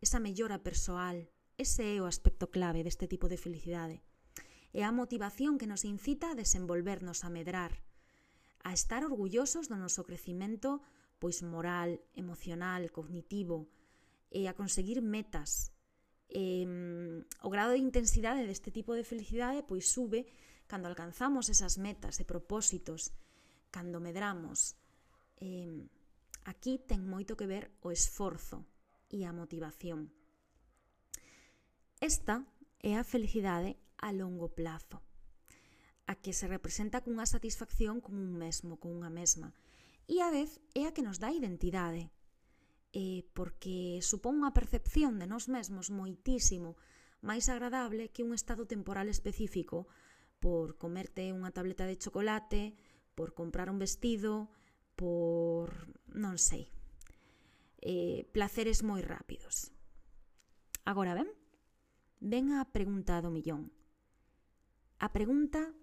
esa 0.00 0.16
mellora 0.16 0.64
persoal, 0.64 1.28
ese 1.60 1.96
é 1.96 2.00
o 2.00 2.08
aspecto 2.08 2.48
clave 2.48 2.80
deste 2.80 3.04
tipo 3.04 3.28
de 3.28 3.36
felicidade 3.36 4.00
é 4.74 4.82
a 4.82 4.90
motivación 4.90 5.54
que 5.54 5.70
nos 5.70 5.86
incita 5.86 6.34
a 6.34 6.38
desenvolvernos 6.38 7.22
a 7.22 7.30
medrar, 7.30 7.78
a 8.66 8.74
estar 8.74 9.06
orgullosos 9.06 9.70
do 9.70 9.78
noso 9.78 10.02
crecimento 10.02 10.82
pois 11.22 11.40
moral, 11.46 12.02
emocional, 12.18 12.90
cognitivo, 12.90 13.70
e 14.34 14.50
a 14.50 14.52
conseguir 14.58 14.98
metas. 14.98 15.70
E, 16.26 16.66
o 17.40 17.48
grado 17.48 17.78
de 17.78 17.80
intensidade 17.80 18.42
deste 18.42 18.74
tipo 18.74 18.98
de 18.98 19.06
felicidade 19.06 19.62
pois 19.62 19.86
sube 19.86 20.26
cando 20.66 20.90
alcanzamos 20.90 21.46
esas 21.46 21.78
metas 21.78 22.18
e 22.18 22.26
propósitos, 22.26 23.14
cando 23.70 24.02
medramos. 24.02 24.74
E, 25.38 25.86
aquí 26.50 26.82
ten 26.82 27.06
moito 27.06 27.38
que 27.38 27.46
ver 27.46 27.70
o 27.86 27.94
esforzo 27.94 28.66
e 29.06 29.22
a 29.22 29.30
motivación. 29.30 30.10
Esta 32.02 32.42
é 32.82 32.98
a 32.98 33.06
felicidade 33.06 33.78
a 34.04 34.12
longo 34.12 34.52
plazo 34.52 35.00
a 36.06 36.14
que 36.20 36.36
se 36.36 36.46
representa 36.48 37.00
cunha 37.00 37.24
satisfacción 37.24 38.04
con 38.04 38.20
un 38.20 38.36
mesmo, 38.36 38.76
con 38.76 38.92
unha 38.92 39.08
mesma. 39.08 39.56
E 40.04 40.20
a 40.20 40.28
vez 40.28 40.60
é 40.76 40.84
a 40.84 40.92
que 40.92 41.00
nos 41.00 41.16
dá 41.16 41.32
identidade, 41.32 42.12
eh, 42.92 43.24
porque 43.32 44.04
supón 44.04 44.44
unha 44.44 44.52
percepción 44.52 45.16
de 45.16 45.24
nós 45.24 45.48
mesmos 45.48 45.88
moitísimo 45.88 46.76
máis 47.24 47.48
agradable 47.48 48.12
que 48.12 48.20
un 48.20 48.36
estado 48.36 48.68
temporal 48.68 49.08
específico 49.08 49.88
por 50.44 50.76
comerte 50.76 51.32
unha 51.32 51.56
tableta 51.56 51.88
de 51.88 51.96
chocolate, 51.96 52.76
por 53.16 53.32
comprar 53.32 53.72
un 53.72 53.80
vestido, 53.80 54.52
por... 54.92 55.72
non 56.12 56.36
sei. 56.36 56.68
Eh, 57.80 58.28
placeres 58.28 58.84
moi 58.84 59.00
rápidos. 59.00 59.72
Agora 60.84 61.16
ben, 61.16 61.32
ven 62.20 62.52
a 62.52 62.68
pregunta 62.68 63.24
do 63.24 63.32
millón. 63.32 63.72
A 64.98 65.08
pregunta 65.12 65.74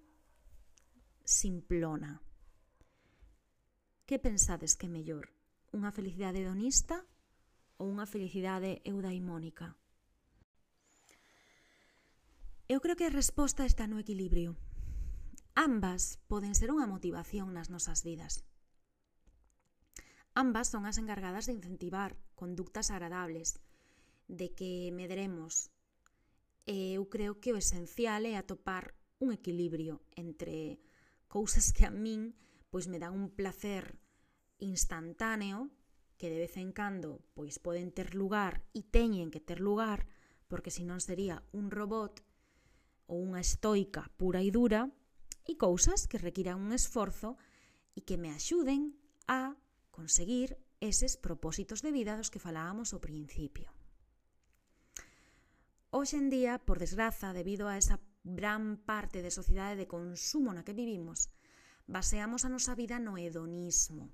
simplona. 1.24 2.22
Que 4.06 4.20
pensades 4.20 4.76
que 4.76 4.88
é 4.88 4.92
mellor? 4.92 5.32
Unha 5.72 5.92
felicidade 5.92 6.44
hedonista 6.44 7.04
ou 7.80 7.92
unha 7.92 8.08
felicidade 8.08 8.80
eudaimónica? 8.88 9.76
Eu 12.72 12.80
creo 12.80 12.96
que 12.96 13.08
a 13.08 13.12
resposta 13.12 13.68
está 13.68 13.84
no 13.88 14.00
equilibrio. 14.00 14.56
Ambas 15.56 16.24
poden 16.32 16.56
ser 16.56 16.72
unha 16.72 16.88
motivación 16.88 17.52
nas 17.52 17.68
nosas 17.68 18.08
vidas. 18.08 18.48
Ambas 20.32 20.72
son 20.72 20.88
as 20.88 20.96
encargadas 20.96 21.52
de 21.52 21.60
incentivar 21.60 22.16
conductas 22.40 22.88
agradables, 22.88 23.60
de 24.32 24.56
que 24.56 24.88
medremos. 24.96 25.68
Eu 26.64 27.12
creo 27.12 27.44
que 27.44 27.52
o 27.52 27.60
esencial 27.60 28.24
é 28.24 28.40
atopar 28.40 28.96
un 29.22 29.32
equilibrio 29.32 30.02
entre 30.18 30.82
cousas 31.30 31.72
que 31.72 31.86
a 31.86 31.94
min 31.94 32.34
pois 32.74 32.90
me 32.90 32.98
dan 32.98 33.14
un 33.14 33.30
placer 33.30 34.02
instantáneo 34.58 35.70
que 36.18 36.30
de 36.34 36.42
vez 36.42 36.58
en 36.58 36.74
cando 36.74 37.22
pois 37.38 37.62
poden 37.62 37.94
ter 37.94 38.18
lugar 38.18 38.66
e 38.74 38.82
teñen 38.82 39.30
que 39.30 39.40
ter 39.40 39.62
lugar 39.62 40.10
porque 40.50 40.74
senón 40.74 41.00
sería 41.00 41.46
un 41.54 41.70
robot 41.70 42.26
ou 43.06 43.22
unha 43.22 43.40
estoica 43.40 44.10
pura 44.18 44.42
e 44.42 44.50
dura 44.50 44.90
e 45.46 45.54
cousas 45.56 46.10
que 46.10 46.22
requiran 46.22 46.58
un 46.58 46.74
esforzo 46.74 47.38
e 47.94 48.02
que 48.02 48.18
me 48.18 48.34
axuden 48.34 48.98
a 49.30 49.56
conseguir 49.94 50.58
eses 50.82 51.16
propósitos 51.16 51.86
de 51.86 51.94
vida 51.94 52.18
dos 52.18 52.34
que 52.34 52.42
falábamos 52.42 52.92
ao 52.92 53.04
principio. 53.04 53.70
Hoxe 55.92 56.18
en 56.18 56.32
día, 56.32 56.58
por 56.58 56.80
desgraza, 56.80 57.36
debido 57.36 57.68
a 57.68 57.78
esa 57.78 58.00
gran 58.24 58.78
parte 58.78 59.22
de 59.22 59.34
sociedade 59.34 59.76
de 59.76 59.90
consumo 59.90 60.54
na 60.54 60.62
que 60.62 60.78
vivimos, 60.78 61.34
baseamos 61.90 62.46
a 62.46 62.50
nosa 62.54 62.78
vida 62.78 63.02
no 63.02 63.18
hedonismo. 63.18 64.14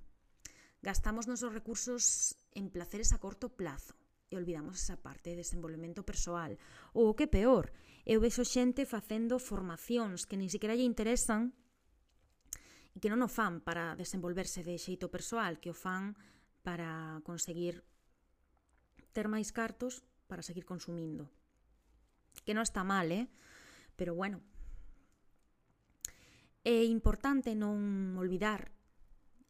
Gastamos 0.80 1.28
nosos 1.28 1.52
recursos 1.52 2.38
en 2.54 2.70
placeres 2.70 3.12
a 3.12 3.18
corto 3.20 3.52
plazo 3.52 3.98
e 4.30 4.36
olvidamos 4.36 4.80
esa 4.80 5.00
parte 5.00 5.32
de 5.32 5.40
desenvolvemento 5.44 6.04
persoal. 6.04 6.56
Ou 6.92 7.12
o 7.12 7.16
que 7.16 7.28
peor, 7.28 7.72
eu 8.08 8.20
vexo 8.20 8.44
xente 8.44 8.88
facendo 8.88 9.36
formacións 9.36 10.24
que 10.24 10.36
nin 10.40 10.48
sequera 10.48 10.76
lle 10.76 10.88
interesan 10.88 11.52
e 12.92 13.00
que 13.00 13.12
non 13.12 13.20
o 13.20 13.28
fan 13.28 13.60
para 13.60 13.92
desenvolverse 13.96 14.64
de 14.64 14.80
xeito 14.80 15.12
persoal, 15.12 15.60
que 15.60 15.72
o 15.72 15.76
fan 15.76 16.16
para 16.64 17.20
conseguir 17.24 17.84
ter 19.12 19.28
máis 19.28 19.52
cartos 19.52 20.04
para 20.28 20.44
seguir 20.44 20.64
consumindo. 20.68 21.28
Que 22.44 22.52
non 22.54 22.64
está 22.64 22.84
mal, 22.84 23.08
eh? 23.12 23.28
Pero 23.98 24.14
bueno, 24.14 24.38
é 26.62 26.86
importante 26.86 27.58
non 27.58 28.14
olvidar 28.14 28.70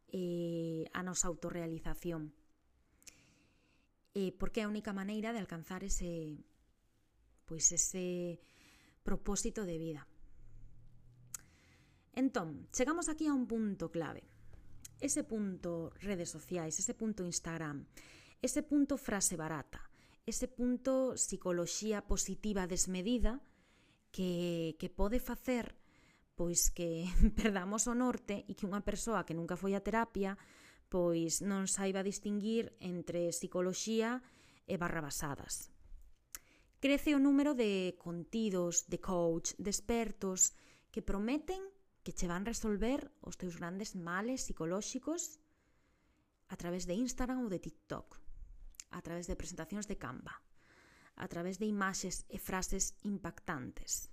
eh, 0.09 0.89
a 0.97 1.05
nosa 1.05 1.29
autorrealización 1.29 2.33
eh, 4.17 4.33
porque 4.41 4.61
é 4.61 4.65
a 4.65 4.73
única 4.73 4.97
maneira 4.97 5.37
de 5.37 5.43
alcanzar 5.45 5.85
ese 5.85 6.41
pois 7.45 7.69
ese 7.77 8.41
propósito 9.05 9.69
de 9.69 9.77
vida. 9.77 10.09
Entón, 12.17 12.69
chegamos 12.73 13.09
aquí 13.09 13.29
a 13.29 13.37
un 13.37 13.45
punto 13.45 13.93
clave. 13.93 14.25
Ese 15.01 15.25
punto 15.25 15.93
redes 16.01 16.33
sociais, 16.33 16.77
ese 16.81 16.93
punto 16.97 17.25
Instagram, 17.25 17.85
ese 18.41 18.65
punto 18.65 18.97
frase 18.97 19.37
barata, 19.37 19.81
ese 20.25 20.49
punto 20.49 21.17
psicoloxía 21.17 22.09
positiva 22.09 22.67
desmedida, 22.67 23.41
que, 24.11 24.77
que 24.79 24.89
pode 24.89 25.21
facer 25.21 25.77
pois 26.39 26.71
que 26.71 27.11
perdamos 27.39 27.91
o 27.91 27.95
norte 27.99 28.47
e 28.47 28.55
que 28.55 28.65
unha 28.65 28.87
persoa 28.87 29.27
que 29.27 29.35
nunca 29.35 29.59
foi 29.59 29.75
a 29.75 29.83
terapia 29.83 30.39
pois 30.89 31.45
non 31.45 31.69
saiba 31.69 32.07
distinguir 32.07 32.73
entre 32.81 33.29
psicoloxía 33.35 34.25
e 34.65 34.81
barrabasadas. 34.81 35.69
Crece 36.79 37.13
o 37.13 37.21
número 37.21 37.59
de 37.59 37.99
contidos, 37.99 38.87
de 38.87 39.03
coach, 39.03 39.53
de 39.59 39.69
expertos 39.69 40.55
que 40.95 41.03
prometen 41.03 41.61
que 42.07 42.15
che 42.15 42.31
van 42.31 42.47
resolver 42.47 43.05
os 43.21 43.37
teus 43.37 43.59
grandes 43.61 43.93
males 43.99 44.47
psicolóxicos 44.47 45.43
a 46.49 46.57
través 46.57 46.89
de 46.89 46.97
Instagram 46.97 47.45
ou 47.45 47.53
de 47.53 47.61
TikTok, 47.61 48.17
a 48.95 49.01
través 49.05 49.29
de 49.29 49.37
presentacións 49.37 49.85
de 49.85 50.01
Canva 50.01 50.41
a 51.19 51.27
través 51.27 51.59
de 51.59 51.67
imaxes 51.67 52.25
e 52.31 52.39
frases 52.39 52.95
impactantes. 53.03 54.09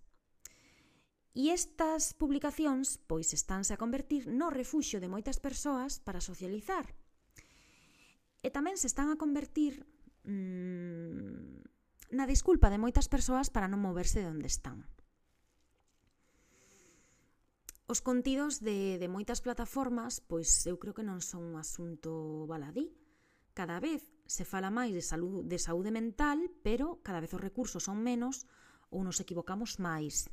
E 1.35 1.51
estas 1.51 2.15
publicacións 2.15 2.97
pois 3.05 3.29
estánse 3.35 3.75
a 3.75 3.81
convertir 3.81 4.25
no 4.31 4.49
refuxio 4.49 5.03
de 5.03 5.11
moitas 5.11 5.37
persoas 5.37 5.99
para 6.01 6.23
socializar. 6.23 6.95
E 8.41 8.49
tamén 8.49 8.79
se 8.79 8.87
están 8.87 9.11
a 9.11 9.19
convertir 9.19 9.83
mmm, 10.23 11.59
na 12.15 12.25
disculpa 12.25 12.71
de 12.71 12.79
moitas 12.79 13.11
persoas 13.11 13.51
para 13.51 13.67
non 13.67 13.83
moverse 13.83 14.23
de 14.23 14.31
onde 14.31 14.47
están. 14.47 14.87
Os 17.85 17.99
contidos 17.99 18.63
de, 18.63 18.97
de 18.97 19.11
moitas 19.11 19.43
plataformas, 19.43 20.23
pois 20.23 20.63
eu 20.65 20.79
creo 20.79 20.95
que 20.95 21.05
non 21.05 21.19
son 21.19 21.43
un 21.43 21.59
asunto 21.59 22.47
baladí. 22.49 22.95
Cada 23.51 23.77
vez 23.83 24.14
se 24.25 24.43
fala 24.43 24.73
máis 24.73 24.91
de, 24.91 25.01
salud, 25.05 25.45
de 25.45 25.57
saúde 25.61 25.93
mental, 25.93 26.49
pero 26.65 26.99
cada 27.05 27.21
vez 27.21 27.31
os 27.33 27.41
recursos 27.41 27.85
son 27.85 28.01
menos 28.01 28.49
ou 28.89 29.05
nos 29.05 29.21
equivocamos 29.21 29.77
máis. 29.77 30.29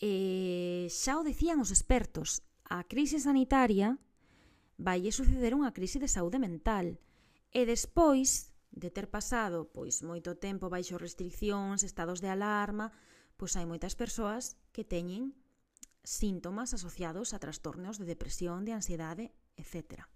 E 0.00 0.88
xa 0.92 1.20
o 1.20 1.24
decían 1.24 1.60
os 1.60 1.72
expertos, 1.72 2.44
a 2.68 2.84
crise 2.84 3.20
sanitaria 3.20 3.96
vai 4.76 5.00
suceder 5.08 5.56
unha 5.56 5.72
crise 5.72 5.96
de 5.96 6.08
saúde 6.08 6.36
mental. 6.36 7.00
E 7.52 7.64
despois 7.64 8.52
de 8.76 8.92
ter 8.92 9.08
pasado 9.08 9.72
pois 9.72 10.04
moito 10.04 10.36
tempo 10.36 10.68
baixo 10.68 11.00
restriccións, 11.00 11.80
estados 11.80 12.20
de 12.20 12.28
alarma, 12.28 12.92
pois 13.40 13.56
hai 13.56 13.64
moitas 13.64 13.96
persoas 13.96 14.60
que 14.72 14.84
teñen 14.84 15.32
síntomas 16.04 16.76
asociados 16.76 17.32
a 17.32 17.40
trastornos 17.40 17.96
de 17.96 18.04
depresión, 18.04 18.68
de 18.68 18.76
ansiedade, 18.76 19.32
etcétera. 19.56 20.08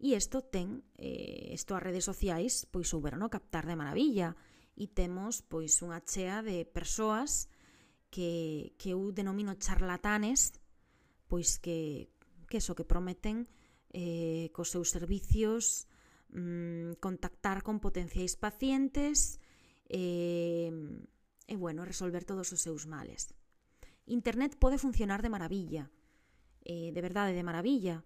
E 0.00 0.16
isto 0.16 0.40
ten, 0.40 0.80
eh, 0.96 1.52
isto 1.52 1.76
as 1.76 1.84
redes 1.84 2.08
sociais, 2.08 2.64
pois 2.72 2.88
souberon 2.88 3.28
captar 3.28 3.68
de 3.68 3.76
maravilla 3.76 4.32
e 4.72 4.88
temos 4.88 5.44
pois 5.44 5.76
unha 5.84 6.00
chea 6.00 6.40
de 6.40 6.64
persoas 6.64 7.52
que, 8.08 8.72
que 8.80 8.96
eu 8.96 9.12
denomino 9.12 9.60
charlatanes, 9.60 10.56
pois 11.28 11.60
que, 11.60 12.08
que 12.48 12.64
eso 12.64 12.72
que 12.72 12.88
prometen 12.88 13.44
eh, 13.92 14.48
cos 14.56 14.72
seus 14.72 14.88
servicios 14.88 15.84
mm, 16.32 16.96
contactar 16.96 17.60
con 17.60 17.76
potenciais 17.76 18.40
pacientes 18.40 19.36
eh, 19.84 20.72
e, 21.44 21.54
bueno, 21.60 21.84
resolver 21.84 22.24
todos 22.24 22.48
os 22.56 22.64
seus 22.64 22.88
males. 22.88 23.36
Internet 24.08 24.56
pode 24.56 24.80
funcionar 24.80 25.20
de 25.20 25.28
maravilla, 25.28 25.92
eh, 26.64 26.88
de 26.88 27.00
verdade, 27.04 27.36
de 27.36 27.44
maravilla, 27.44 28.00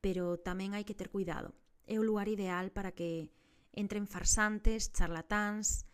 pero 0.00 0.38
tamén 0.38 0.74
hai 0.74 0.86
que 0.86 0.96
ter 0.96 1.10
cuidado. 1.10 1.54
É 1.88 1.98
o 1.98 2.06
lugar 2.06 2.28
ideal 2.30 2.70
para 2.70 2.94
que 2.94 3.32
entren 3.74 4.06
farsantes, 4.06 4.90
charlatáns, 4.94 5.88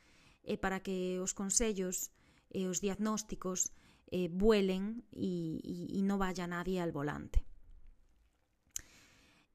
e 0.45 0.61
para 0.61 0.85
que 0.85 1.19
os 1.19 1.33
consellos 1.33 2.13
e 2.53 2.69
os 2.69 2.85
diagnósticos 2.85 3.73
eh, 4.13 4.29
vuelen 4.29 5.03
e, 5.11 5.59
e, 5.65 5.99
e 5.99 6.01
non 6.05 6.21
vaya 6.21 6.45
nadie 6.45 6.79
al 6.79 6.93
volante. 6.93 7.43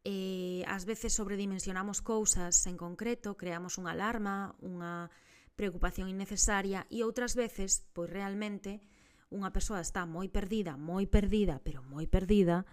E, 0.02 0.66
ás 0.66 0.90
veces 0.90 1.14
sobredimensionamos 1.14 2.02
cousas 2.02 2.66
en 2.66 2.76
concreto, 2.76 3.38
creamos 3.38 3.78
unha 3.78 3.94
alarma, 3.94 4.58
unha 4.66 5.14
preocupación 5.54 6.10
innecesaria 6.10 6.90
e 6.90 7.06
outras 7.06 7.38
veces, 7.38 7.86
pois 7.94 8.10
realmente, 8.10 8.82
unha 9.30 9.54
persoa 9.54 9.86
está 9.86 10.10
moi 10.10 10.26
perdida, 10.28 10.74
moi 10.74 11.06
perdida, 11.06 11.62
pero 11.62 11.86
moi 11.86 12.10
perdida, 12.10 12.66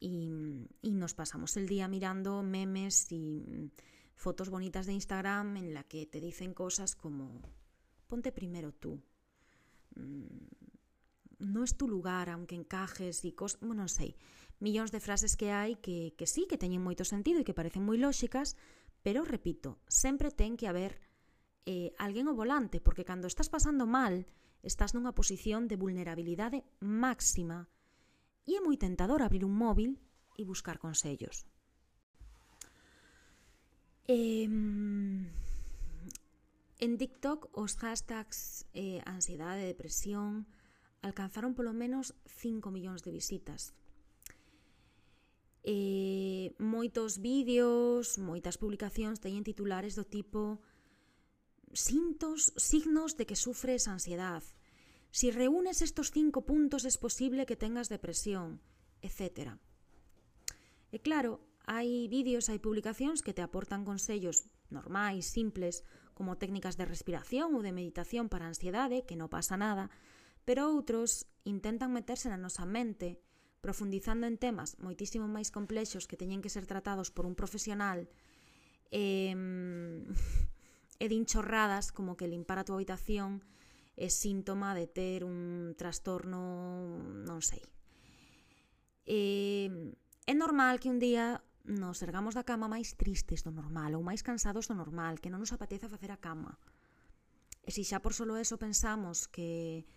e, 0.00 0.68
e 0.82 0.90
nos 0.92 1.14
pasamos 1.14 1.56
el 1.56 1.66
día 1.66 1.88
mirando 1.88 2.42
memes 2.42 3.08
e 3.12 3.72
fotos 4.16 4.48
bonitas 4.48 4.88
de 4.88 4.96
Instagram 4.96 5.56
en 5.56 5.74
la 5.76 5.84
que 5.84 6.06
te 6.06 6.20
dicen 6.20 6.56
cosas 6.56 6.96
como 6.96 7.40
ponte 8.08 8.32
primero 8.32 8.72
tú. 8.72 9.02
Mm, 9.94 10.56
no 11.38 11.64
es 11.64 11.76
tu 11.76 11.88
lugar, 11.88 12.30
aunque 12.30 12.56
encajes 12.56 13.24
e 13.24 13.36
cosas... 13.36 13.60
Bueno, 13.60 13.84
non 13.84 13.92
sei 13.92 14.16
millóns 14.56 14.88
de 14.88 15.04
frases 15.04 15.36
que 15.36 15.52
hai 15.52 15.76
que, 15.76 16.16
que 16.16 16.24
sí, 16.24 16.48
que 16.48 16.56
teñen 16.56 16.80
moito 16.80 17.04
sentido 17.04 17.40
e 17.40 17.46
que 17.46 17.56
parecen 17.56 17.84
moi 17.84 18.00
lóxicas, 18.00 18.56
pero, 19.04 19.22
repito, 19.22 19.78
sempre 19.86 20.32
ten 20.32 20.56
que 20.56 20.66
haber 20.66 20.98
eh, 21.68 21.92
alguén 22.00 22.26
ao 22.26 22.38
volante, 22.38 22.80
porque 22.80 23.04
cando 23.04 23.28
estás 23.28 23.52
pasando 23.52 23.84
mal, 23.84 24.24
estás 24.64 24.96
nunha 24.96 25.12
posición 25.12 25.68
de 25.68 25.76
vulnerabilidade 25.76 26.64
máxima 26.80 27.68
e 28.46 28.54
é 28.54 28.60
moi 28.62 28.78
tentador 28.78 29.20
abrir 29.20 29.42
un 29.42 29.52
móvil 29.52 29.98
e 30.38 30.46
buscar 30.46 30.78
consellos. 30.78 31.44
Eh, 34.06 34.46
en 36.78 36.92
TikTok 36.96 37.50
os 37.58 37.74
hashtags 37.82 38.64
eh, 38.72 39.02
ansiedade, 39.02 39.66
depresión 39.66 40.46
alcanzaron 41.02 41.58
polo 41.58 41.74
menos 41.74 42.14
5 42.24 42.70
millóns 42.70 43.02
de 43.02 43.10
visitas. 43.10 43.74
Eh, 45.66 46.54
moitos 46.62 47.18
vídeos, 47.18 48.22
moitas 48.22 48.54
publicacións 48.54 49.18
teñen 49.18 49.42
titulares 49.42 49.98
do 49.98 50.06
tipo 50.06 50.62
sintos, 51.74 52.54
signos 52.54 53.18
de 53.18 53.26
que 53.26 53.34
sufres 53.34 53.90
ansiedade 53.90 54.55
Si 55.10 55.30
reúnes 55.30 55.82
estos 55.82 56.10
cinco 56.10 56.44
puntos 56.44 56.84
es 56.84 56.98
posible 56.98 57.46
que 57.46 57.56
tengas 57.56 57.88
depresión, 57.88 58.60
etc. 59.02 59.56
E 60.92 60.98
claro, 61.02 61.40
hai 61.66 62.06
vídeos, 62.06 62.46
hai 62.46 62.62
publicacións 62.62 63.20
que 63.26 63.34
te 63.34 63.42
aportan 63.42 63.82
consellos 63.82 64.46
normais, 64.70 65.26
simples, 65.26 65.82
como 66.14 66.38
técnicas 66.38 66.78
de 66.78 66.88
respiración 66.88 67.52
ou 67.52 67.60
de 67.60 67.74
meditación 67.74 68.30
para 68.30 68.46
a 68.46 68.52
ansiedade, 68.54 69.02
¿eh? 69.02 69.06
que 69.06 69.18
non 69.18 69.28
pasa 69.28 69.58
nada, 69.58 69.90
pero 70.46 70.70
outros 70.70 71.26
intentan 71.44 71.90
meterse 71.90 72.30
na 72.30 72.38
nosa 72.38 72.64
mente, 72.64 73.18
profundizando 73.60 74.30
en 74.30 74.38
temas 74.38 74.78
moitísimo 74.78 75.26
máis 75.26 75.50
complexos 75.50 76.06
que 76.06 76.16
teñen 76.16 76.38
que 76.38 76.54
ser 76.54 76.70
tratados 76.70 77.10
por 77.10 77.26
un 77.26 77.34
profesional 77.34 78.06
e, 78.94 79.34
e 81.02 81.06
dinchorradas 81.10 81.90
como 81.90 82.14
que 82.14 82.30
limpar 82.30 82.62
a 82.62 82.66
túa 82.66 82.78
habitación 82.78 83.42
é 83.96 84.12
síntoma 84.12 84.76
de 84.76 84.86
ter 84.86 85.24
un 85.24 85.72
trastorno, 85.74 87.00
non 87.24 87.40
sei. 87.40 87.64
E, 89.08 89.66
eh, 89.66 90.30
é 90.30 90.34
normal 90.36 90.76
que 90.78 90.92
un 90.92 91.00
día 91.00 91.40
nos 91.66 92.04
ergamos 92.04 92.36
da 92.36 92.46
cama 92.46 92.70
máis 92.70 92.94
tristes 92.94 93.42
do 93.42 93.50
normal 93.50 93.96
ou 93.96 94.04
máis 94.04 94.20
cansados 94.22 94.68
do 94.68 94.76
normal, 94.76 95.18
que 95.18 95.32
non 95.32 95.40
nos 95.40 95.56
apeteza 95.56 95.90
facer 95.90 96.12
a 96.12 96.20
cama. 96.20 96.60
E 97.66 97.74
se 97.74 97.82
xa 97.82 97.98
por 97.98 98.14
solo 98.14 98.38
eso 98.38 98.60
pensamos 98.60 99.26
que 99.26 99.88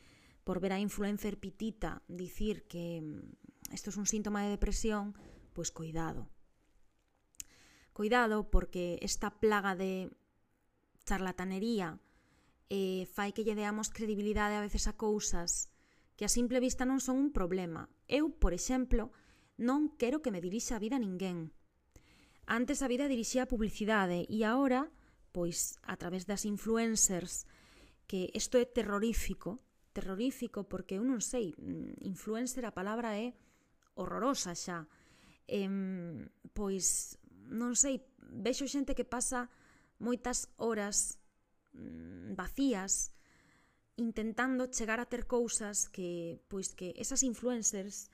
por 0.47 0.57
ver 0.57 0.73
a 0.73 0.81
influencer 0.81 1.37
pitita 1.37 2.01
dicir 2.09 2.65
que 2.65 3.03
mm, 3.03 3.75
isto 3.75 3.89
é 3.89 3.91
es 3.93 3.97
un 4.01 4.09
síntoma 4.09 4.41
de 4.47 4.55
depresión, 4.57 5.13
pois 5.53 5.69
cuidado. 5.69 6.25
Cuidado 7.93 8.49
porque 8.49 8.97
esta 9.05 9.37
plaga 9.37 9.75
de 9.75 10.09
charlatanería 11.05 11.99
eh, 12.69 13.09
fai 13.09 13.33
que 13.33 13.43
lle 13.43 13.57
deamos 13.57 13.89
credibilidade 13.89 14.55
a 14.55 14.63
veces 14.63 14.85
a 14.85 14.93
cousas 14.93 15.69
que 16.19 16.25
a 16.25 16.29
simple 16.29 16.59
vista 16.59 16.83
non 16.83 16.99
son 16.99 17.15
un 17.15 17.31
problema. 17.31 17.87
Eu, 18.03 18.27
por 18.27 18.51
exemplo, 18.51 19.07
non 19.55 19.95
quero 19.95 20.19
que 20.19 20.35
me 20.35 20.43
dirixa 20.43 20.75
a 20.75 20.83
vida 20.83 20.99
a 20.99 21.03
ninguén. 21.03 21.55
Antes 22.43 22.83
a 22.83 22.91
vida 22.91 23.07
dirixía 23.07 23.47
a 23.47 23.51
publicidade 23.51 24.27
e 24.27 24.43
agora, 24.43 24.91
pois, 25.31 25.79
a 25.87 25.95
través 25.95 26.27
das 26.27 26.43
influencers, 26.43 27.47
que 28.03 28.27
isto 28.35 28.59
é 28.59 28.67
terrorífico, 28.67 29.63
terrorífico 29.95 30.67
porque 30.67 30.99
eu 30.99 31.07
non 31.07 31.23
sei, 31.23 31.55
influencer 32.03 32.67
a 32.67 32.75
palabra 32.75 33.15
é 33.15 33.31
horrorosa 33.95 34.51
xa. 34.59 34.91
Em, 35.47 36.27
pois, 36.51 37.15
non 37.47 37.79
sei, 37.79 38.03
vexo 38.19 38.67
xente 38.67 38.91
que 38.91 39.07
pasa 39.07 39.47
moitas 40.03 40.51
horas 40.59 41.15
Mm, 41.73 42.33
vacías 42.35 43.11
intentando 43.99 44.71
chegar 44.71 44.99
a 44.99 45.09
ter 45.11 45.27
cousas 45.27 45.91
que 45.91 46.39
pois 46.47 46.71
que 46.71 46.95
esas 46.95 47.21
influencers 47.21 48.07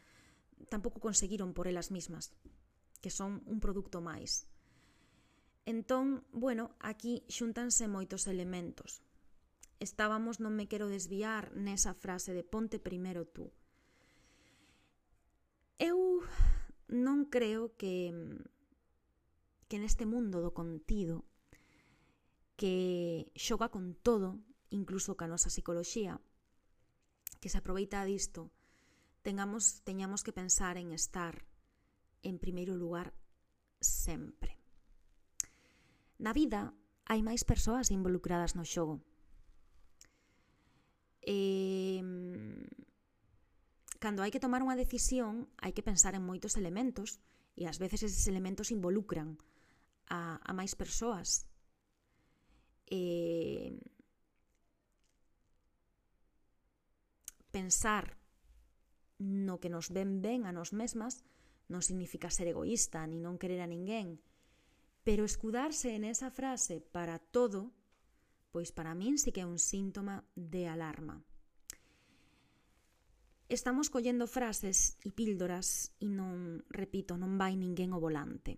tampouco 0.67 0.99
conseguiron 0.99 1.53
por 1.53 1.69
elas 1.69 1.91
mismas, 1.93 2.33
que 3.01 3.13
son 3.13 3.45
un 3.45 3.61
produto 3.61 4.01
máis. 4.01 4.49
Entón, 5.65 6.25
bueno, 6.33 6.73
aquí 6.81 7.25
xuntanse 7.29 7.85
moitos 7.85 8.25
elementos. 8.25 9.01
Estábamos, 9.77 10.41
non 10.41 10.57
me 10.57 10.65
quero 10.65 10.89
desviar 10.89 11.53
nesa 11.53 11.93
frase 11.93 12.33
de 12.33 12.45
ponte 12.45 12.81
primeiro 12.81 13.25
tú. 13.29 13.53
Eu 15.77 16.25
non 16.89 17.29
creo 17.29 17.77
que 17.77 18.13
que 19.65 19.81
neste 19.81 20.05
mundo 20.05 20.45
do 20.45 20.53
contido 20.53 21.25
que 22.55 23.31
xoga 23.35 23.69
con 23.69 23.95
todo, 23.95 24.39
incluso 24.71 25.19
ca 25.19 25.27
nosa 25.27 25.51
psicoloxía, 25.51 26.19
que 27.39 27.51
se 27.51 27.59
aproveita 27.59 28.07
disto, 28.07 28.51
tengamos, 29.21 29.83
teñamos 29.83 30.23
que 30.23 30.31
pensar 30.31 30.77
en 30.77 30.91
estar 30.95 31.45
en 32.23 32.39
primeiro 32.39 32.75
lugar 32.75 33.13
sempre. 33.81 34.57
Na 36.17 36.31
vida 36.31 36.71
hai 37.05 37.21
máis 37.21 37.43
persoas 37.43 37.91
involucradas 37.91 38.55
no 38.55 38.63
xogo. 38.63 39.03
E, 41.25 41.99
cando 43.99 44.23
hai 44.23 44.31
que 44.31 44.39
tomar 44.39 44.63
unha 44.63 44.79
decisión, 44.79 45.51
hai 45.59 45.75
que 45.75 45.83
pensar 45.83 46.15
en 46.15 46.23
moitos 46.23 46.55
elementos 46.55 47.19
e 47.59 47.67
ás 47.67 47.77
veces 47.83 48.05
eses 48.05 48.25
elementos 48.31 48.71
involucran 48.71 49.35
a, 50.07 50.39
a 50.39 50.51
máis 50.55 50.77
persoas 50.77 51.49
eh, 52.87 53.77
pensar 57.51 58.17
no 59.17 59.59
que 59.63 59.69
nos 59.69 59.89
ven 59.89 60.21
ben 60.21 60.43
a 60.43 60.51
nos 60.51 60.75
mesmas 60.75 61.23
non 61.71 61.81
significa 61.81 62.29
ser 62.29 62.51
egoísta 62.51 63.01
ni 63.07 63.17
non 63.17 63.39
querer 63.41 63.63
a 63.63 63.71
ninguén, 63.71 64.21
pero 65.07 65.25
escudarse 65.25 65.95
en 65.95 66.03
esa 66.03 66.29
frase 66.29 66.81
para 66.81 67.17
todo, 67.17 67.73
pois 68.51 68.69
para 68.75 68.93
min 68.93 69.17
sí 69.17 69.31
que 69.31 69.41
é 69.41 69.49
un 69.49 69.57
síntoma 69.57 70.27
de 70.35 70.67
alarma. 70.67 71.23
Estamos 73.47 73.93
collendo 73.93 74.25
frases 74.25 74.97
e 75.05 75.13
píldoras 75.13 75.93
e 76.01 76.09
non, 76.09 76.65
repito, 76.69 77.13
non 77.15 77.37
vai 77.37 77.53
ninguén 77.53 77.93
o 77.93 78.01
volante. 78.01 78.57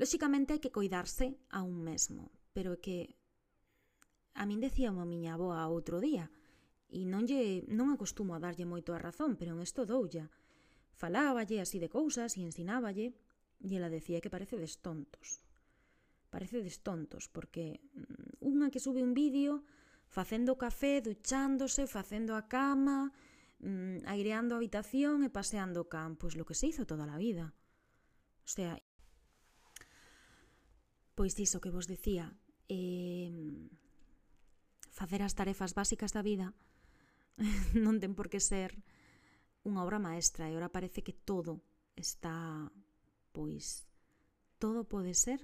Lóxicamente 0.00 0.56
hai 0.56 0.64
que 0.64 0.72
coidarse 0.72 1.36
a 1.52 1.60
un 1.60 1.84
mesmo, 1.84 2.32
pero 2.56 2.72
é 2.72 2.80
que 2.80 2.98
a 4.32 4.48
min 4.48 4.56
decía 4.64 4.88
unha 4.88 5.04
miña 5.04 5.36
aboa 5.36 5.68
outro 5.68 6.00
día, 6.00 6.32
e 6.88 7.04
non 7.04 7.28
lle 7.28 7.68
non 7.68 7.92
acostumo 7.92 8.32
a 8.32 8.40
darlle 8.40 8.64
moito 8.64 8.96
a 8.96 9.02
razón, 9.02 9.36
pero 9.36 9.52
en 9.52 9.60
isto 9.60 9.84
doulla. 9.84 10.32
Faláballe 10.96 11.60
así 11.60 11.76
de 11.76 11.92
cousas 11.92 12.40
e 12.40 12.40
ensináballe, 12.40 13.12
e 13.60 13.68
ela 13.76 13.92
decía 13.92 14.24
que 14.24 14.32
parece 14.32 14.56
destontos. 14.56 15.44
Parece 16.32 16.64
destontos, 16.64 17.28
porque 17.28 17.84
mm, 17.92 18.40
unha 18.40 18.72
que 18.72 18.80
sube 18.80 19.04
un 19.04 19.12
vídeo 19.12 19.68
facendo 20.08 20.56
café, 20.56 21.04
duchándose, 21.04 21.84
facendo 21.84 22.40
a 22.40 22.48
cama, 22.48 23.12
mm, 23.60 24.08
aireando 24.08 24.56
a 24.56 24.64
habitación 24.64 25.22
e 25.22 25.30
paseando 25.30 25.84
o 25.84 25.90
can, 25.92 26.16
pois 26.16 26.40
lo 26.40 26.48
que 26.48 26.56
se 26.56 26.72
hizo 26.72 26.88
toda 26.88 27.04
a 27.04 27.20
vida. 27.20 27.52
O 28.48 28.50
sea, 28.50 28.80
Pois 31.14 31.36
diso 31.36 31.60
que 31.60 31.74
vos 31.74 31.86
decía, 31.86 32.32
eh, 32.68 33.30
facer 34.90 35.22
as 35.22 35.34
tarefas 35.34 35.74
básicas 35.74 36.12
da 36.12 36.20
vida 36.20 36.52
non 37.84 37.98
ten 37.98 38.12
por 38.12 38.28
que 38.28 38.40
ser 38.40 38.76
unha 39.64 39.80
obra 39.84 40.00
maestra 40.00 40.48
e 40.48 40.56
ora 40.56 40.72
parece 40.72 41.00
que 41.00 41.12
todo 41.12 41.60
está, 41.96 42.68
pois, 43.32 43.88
todo 44.60 44.84
pode 44.84 45.16
ser 45.16 45.40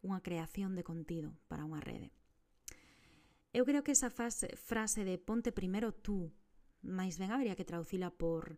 unha 0.00 0.24
creación 0.24 0.72
de 0.76 0.84
contido 0.84 1.36
para 1.48 1.68
unha 1.68 1.80
rede. 1.80 2.12
Eu 3.52 3.66
creo 3.68 3.84
que 3.84 3.92
esa 3.92 4.08
fase, 4.08 4.54
frase 4.56 5.04
de 5.04 5.20
ponte 5.20 5.52
primero 5.52 5.92
tú, 5.92 6.32
máis 6.80 7.20
ben 7.20 7.34
habría 7.34 7.56
que 7.56 7.68
traducila 7.68 8.08
por 8.08 8.56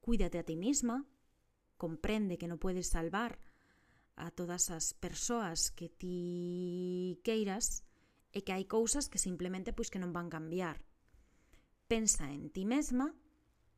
cuídate 0.00 0.40
a 0.40 0.46
ti 0.46 0.56
misma, 0.56 1.04
comprende 1.76 2.40
que 2.40 2.48
non 2.48 2.62
podes 2.62 2.88
salvar 2.88 3.36
a 4.18 4.34
todas 4.34 4.74
as 4.74 4.92
persoas 4.98 5.70
que 5.70 5.88
ti 5.88 7.22
queiras 7.22 7.86
e 8.34 8.42
que 8.42 8.52
hai 8.52 8.66
cousas 8.66 9.06
que 9.06 9.22
simplemente 9.22 9.70
pois 9.72 9.88
que 9.88 10.02
non 10.02 10.12
van 10.12 10.28
cambiar. 10.28 10.82
Pensa 11.88 12.28
en 12.28 12.50
ti 12.50 12.66
mesma 12.68 13.14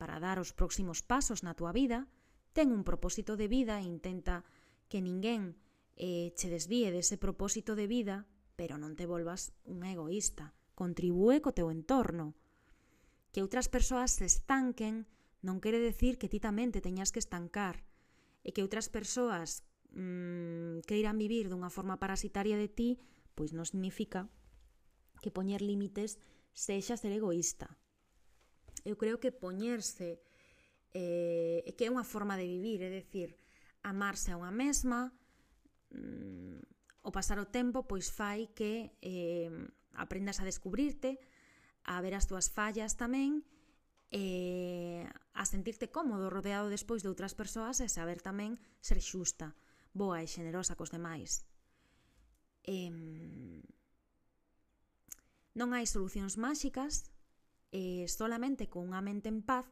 para 0.01 0.19
dar 0.19 0.41
os 0.41 0.57
próximos 0.57 1.05
pasos 1.05 1.45
na 1.45 1.53
túa 1.53 1.71
vida, 1.77 2.09
ten 2.57 2.73
un 2.73 2.83
propósito 2.83 3.37
de 3.37 3.47
vida 3.47 3.79
e 3.79 3.87
intenta 3.87 4.43
que 4.91 5.05
ninguén 5.05 5.61
eh, 5.95 6.33
che 6.35 6.49
desvíe 6.49 6.91
dese 6.91 7.21
propósito 7.21 7.77
de 7.77 7.87
vida, 7.87 8.27
pero 8.57 8.81
non 8.81 8.97
te 8.97 9.05
volvas 9.07 9.53
un 9.69 9.85
egoísta. 9.85 10.57
Contribúe 10.75 11.45
co 11.45 11.53
teu 11.53 11.69
entorno. 11.69 12.35
Que 13.31 13.45
outras 13.45 13.69
persoas 13.69 14.17
se 14.17 14.27
estanquen 14.27 15.07
non 15.45 15.61
quere 15.61 15.79
decir 15.79 16.17
que 16.19 16.33
ti 16.33 16.41
tamén 16.41 16.73
te 16.73 16.83
teñas 16.83 17.13
que 17.13 17.23
estancar 17.23 17.85
e 18.43 18.51
que 18.51 18.65
outras 18.65 18.89
persoas 18.89 19.63
mmm, 19.93 20.83
queiran 20.87 21.19
vivir 21.19 21.49
dunha 21.49 21.71
forma 21.71 21.99
parasitaria 21.99 22.57
de 22.57 22.69
ti, 22.69 22.91
pois 23.35 23.51
non 23.55 23.67
significa 23.67 24.31
que 25.21 25.35
poñer 25.35 25.61
límites 25.61 26.19
sexa 26.53 26.97
ser 26.97 27.13
egoísta. 27.13 27.79
Eu 28.85 28.97
creo 28.97 29.21
que 29.21 29.35
poñerse 29.35 30.23
eh, 30.95 31.63
que 31.77 31.87
é 31.87 31.93
unha 31.93 32.07
forma 32.07 32.35
de 32.35 32.47
vivir, 32.49 32.83
é 32.83 32.91
dicir, 32.91 33.39
amarse 33.87 34.35
a 34.35 34.39
unha 34.41 34.51
mesma, 34.51 35.15
mm, 35.95 36.59
o 37.07 37.11
pasar 37.13 37.39
o 37.39 37.49
tempo 37.49 37.87
pois 37.87 38.11
fai 38.13 38.51
que 38.53 38.93
eh, 39.01 39.51
aprendas 39.95 40.41
a 40.41 40.49
descubrirte, 40.49 41.21
a 41.85 42.01
ver 42.05 42.15
as 42.15 42.29
túas 42.29 42.53
fallas 42.53 42.99
tamén, 42.99 43.43
eh, 44.11 45.07
a 45.33 45.45
sentirte 45.47 45.89
cómodo 45.89 46.29
rodeado 46.29 46.69
despois 46.69 47.01
de 47.01 47.09
outras 47.09 47.33
persoas 47.33 47.79
e 47.81 47.89
saber 47.89 48.21
tamén 48.21 48.59
ser 48.83 48.99
xusta 49.01 49.55
boa 49.93 50.23
e 50.23 50.27
xenerosa 50.27 50.79
cos 50.79 50.95
demais. 50.95 51.47
E, 52.63 52.91
non 55.57 55.75
hai 55.75 55.87
solucións 55.87 56.39
máxicas, 56.39 57.11
e 57.71 58.07
solamente 58.11 58.67
con 58.67 58.91
unha 58.91 59.03
mente 59.03 59.31
en 59.31 59.47
paz 59.47 59.67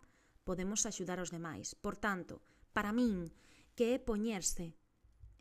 podemos 0.46 0.86
axudar 0.86 1.18
os 1.18 1.34
demais. 1.34 1.74
Por 1.74 1.98
tanto, 1.98 2.40
para 2.72 2.94
min, 2.94 3.30
que 3.74 3.94
é 3.94 3.98
poñerse 3.98 4.78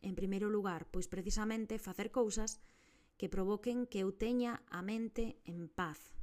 en 0.01 0.13
primeiro 0.13 0.49
lugar, 0.49 0.85
pois 0.89 1.09
precisamente 1.09 1.81
facer 1.81 2.13
cousas 2.13 2.61
que 3.17 3.29
provoquen 3.29 3.89
que 3.89 4.05
eu 4.05 4.13
teña 4.13 4.61
a 4.69 4.85
mente 4.85 5.41
en 5.45 5.69
paz. 5.69 6.13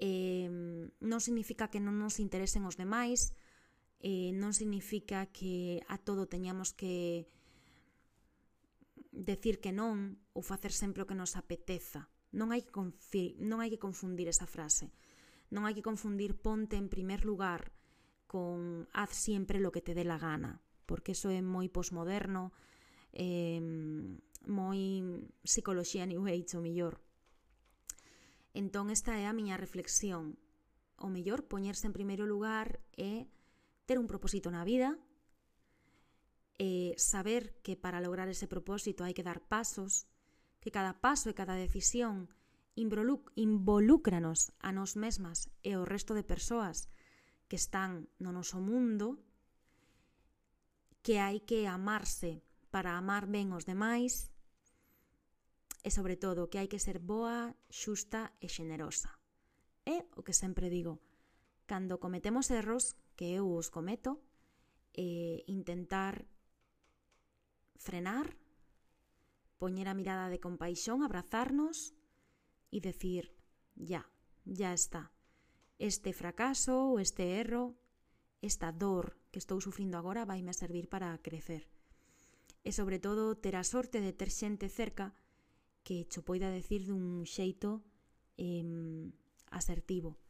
Eh, 0.00 0.48
non 1.04 1.20
significa 1.20 1.68
que 1.68 1.80
non 1.80 2.00
nos 2.00 2.16
interesen 2.16 2.64
os 2.64 2.80
demais, 2.80 3.36
eh, 4.00 4.32
non 4.32 4.56
significa 4.56 5.28
que 5.28 5.84
a 5.86 6.00
todo 6.00 6.26
teñamos 6.26 6.72
que 6.72 7.28
decir 9.12 9.60
que 9.60 9.70
non 9.70 10.16
ou 10.32 10.40
facer 10.40 10.72
sempre 10.72 11.04
o 11.04 11.08
que 11.08 11.14
nos 11.14 11.36
apeteza. 11.36 12.08
Non 12.32 12.50
hai 12.50 12.64
que, 12.64 12.72
non 13.44 13.60
hai 13.60 13.68
que 13.68 13.78
confundir 13.78 14.26
esa 14.26 14.48
frase. 14.48 14.90
Non 15.52 15.68
hai 15.68 15.76
que 15.76 15.84
confundir 15.84 16.32
ponte 16.40 16.80
en 16.80 16.88
primer 16.88 17.28
lugar 17.28 17.76
con 18.24 18.88
haz 18.96 19.12
siempre 19.12 19.60
lo 19.60 19.70
que 19.70 19.84
te 19.84 19.92
dé 19.92 20.08
la 20.08 20.16
gana, 20.16 20.64
porque 20.88 21.12
eso 21.12 21.28
é 21.28 21.44
moi 21.44 21.68
posmoderno, 21.68 22.56
eh, 23.12 23.60
moi 24.48 24.80
psicoloxía 25.44 26.08
new 26.08 26.24
age 26.24 26.56
o 26.56 26.64
millor. 26.64 27.04
Entón 28.56 28.88
esta 28.88 29.20
é 29.20 29.28
a 29.28 29.36
miña 29.36 29.60
reflexión. 29.60 30.40
O 30.96 31.12
mellor 31.12 31.44
poñerse 31.44 31.84
en 31.84 31.92
primeiro 31.92 32.24
lugar 32.24 32.80
é 32.96 33.28
ter 33.84 34.00
un 34.00 34.08
propósito 34.08 34.48
na 34.48 34.64
vida, 34.64 34.96
eh, 36.58 36.94
saber 36.96 37.56
que 37.62 37.76
para 37.76 38.00
lograr 38.00 38.28
ese 38.28 38.48
propósito 38.48 39.04
hay 39.04 39.14
que 39.14 39.22
dar 39.22 39.40
pasos, 39.40 40.06
que 40.60 40.70
cada 40.70 41.00
paso 41.00 41.30
e 41.30 41.34
cada 41.34 41.58
decisión 41.58 42.30
involúcranos 42.74 44.52
a 44.60 44.72
nos 44.72 44.96
mesmas 44.96 45.52
e 45.60 45.76
ao 45.76 45.84
resto 45.84 46.16
de 46.16 46.24
persoas 46.24 46.88
que 47.50 47.60
están 47.60 48.08
no 48.16 48.32
noso 48.32 48.64
mundo, 48.64 49.20
que 51.04 51.20
hai 51.20 51.44
que 51.44 51.68
amarse 51.68 52.40
para 52.72 52.96
amar 52.96 53.28
ben 53.28 53.52
os 53.52 53.68
demais 53.68 54.32
e, 55.84 55.90
sobre 55.90 56.16
todo, 56.16 56.48
que 56.48 56.56
hai 56.62 56.70
que 56.70 56.80
ser 56.80 57.02
boa, 57.02 57.52
xusta 57.68 58.32
e 58.40 58.48
xenerosa. 58.48 59.12
É 59.84 60.06
o 60.16 60.22
que 60.22 60.32
sempre 60.32 60.70
digo, 60.70 61.02
cando 61.66 61.98
cometemos 61.98 62.48
erros, 62.48 62.96
que 63.18 63.34
eu 63.34 63.50
os 63.50 63.68
cometo, 63.68 64.22
e 64.94 65.44
intentar 65.50 66.24
frenar, 67.82 68.38
poñer 69.58 69.90
a 69.90 69.98
mirada 69.98 70.30
de 70.30 70.38
compaixón, 70.38 71.02
abrazarnos 71.02 71.98
e 72.70 72.78
decir, 72.78 73.34
ya, 73.74 74.06
ya 74.46 74.70
está. 74.70 75.10
Este 75.82 76.14
fracaso 76.14 76.94
ou 76.94 77.02
este 77.02 77.42
erro, 77.42 77.74
esta 78.38 78.70
dor 78.70 79.18
que 79.34 79.42
estou 79.42 79.58
sufrindo 79.58 79.98
agora 79.98 80.22
vai 80.22 80.40
me 80.46 80.54
servir 80.54 80.86
para 80.86 81.18
crecer. 81.18 81.66
E 82.62 82.70
sobre 82.70 83.02
todo 83.02 83.34
ter 83.34 83.58
a 83.58 83.66
sorte 83.66 83.98
de 83.98 84.14
ter 84.14 84.30
xente 84.30 84.70
cerca 84.70 85.14
que 85.82 86.06
cho 86.06 86.22
poida 86.22 86.54
decir 86.54 86.86
dun 86.86 87.26
xeito 87.26 87.82
eh, 88.38 88.62
asertivo, 89.50 90.22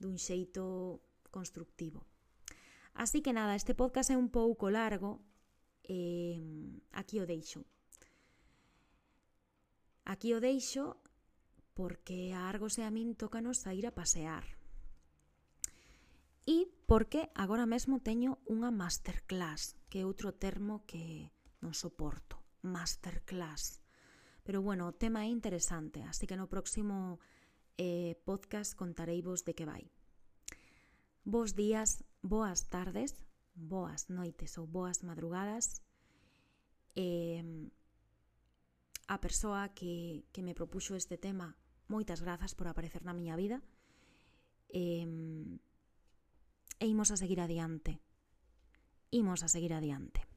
dun 0.00 0.16
xeito 0.16 1.04
constructivo. 1.28 2.08
Así 2.96 3.20
que 3.20 3.36
nada, 3.36 3.58
este 3.58 3.74
podcast 3.74 4.08
é 4.10 4.16
un 4.16 4.30
pouco 4.32 4.70
largo, 4.70 5.20
eh, 5.84 6.40
aquí 6.92 7.20
o 7.20 7.26
deixo. 7.26 7.64
Aquí 10.04 10.32
o 10.34 10.40
deixo 10.40 10.96
porque 11.74 12.32
a 12.32 12.48
Argos 12.48 12.78
e 12.78 12.82
a 12.84 12.90
min 12.90 13.16
tócanos 13.16 13.64
sair 13.64 13.84
a 13.88 13.96
pasear. 13.96 14.44
E 16.44 16.68
porque 16.84 17.32
agora 17.34 17.64
mesmo 17.64 18.04
teño 18.04 18.36
unha 18.44 18.68
masterclass, 18.68 19.80
que 19.88 20.04
é 20.04 20.08
outro 20.08 20.36
termo 20.36 20.84
que 20.84 21.32
non 21.64 21.72
soporto, 21.72 22.36
masterclass. 22.60 23.80
Pero 24.44 24.60
bueno, 24.60 24.84
o 24.84 24.92
tema 24.92 25.24
é 25.24 25.32
interesante, 25.32 26.04
así 26.04 26.28
que 26.28 26.36
no 26.36 26.52
próximo 26.52 27.16
eh, 27.80 28.20
podcast 28.28 28.76
contareivos 28.76 29.42
de 29.48 29.56
que 29.56 29.64
vai. 29.64 29.88
Bos 31.24 31.56
días, 31.56 32.04
boas 32.20 32.68
tardes, 32.68 33.16
boas 33.54 34.10
noites 34.10 34.58
ou 34.58 34.66
boas 34.66 35.02
madrugadas 35.06 35.82
eh, 36.98 37.42
a 39.06 39.16
persoa 39.18 39.70
que, 39.74 40.26
que 40.32 40.42
me 40.42 40.54
propuxo 40.54 40.94
este 40.94 41.18
tema 41.18 41.56
moitas 41.88 42.20
grazas 42.20 42.54
por 42.54 42.66
aparecer 42.66 43.04
na 43.04 43.16
miña 43.16 43.36
vida 43.36 43.62
e, 44.72 45.06
e 46.80 46.84
imos 46.88 47.10
a 47.12 47.16
seguir 47.16 47.40
adiante. 47.40 48.00
Imos 49.14 49.46
a 49.46 49.48
seguir 49.48 49.72
adiante. 49.72 50.33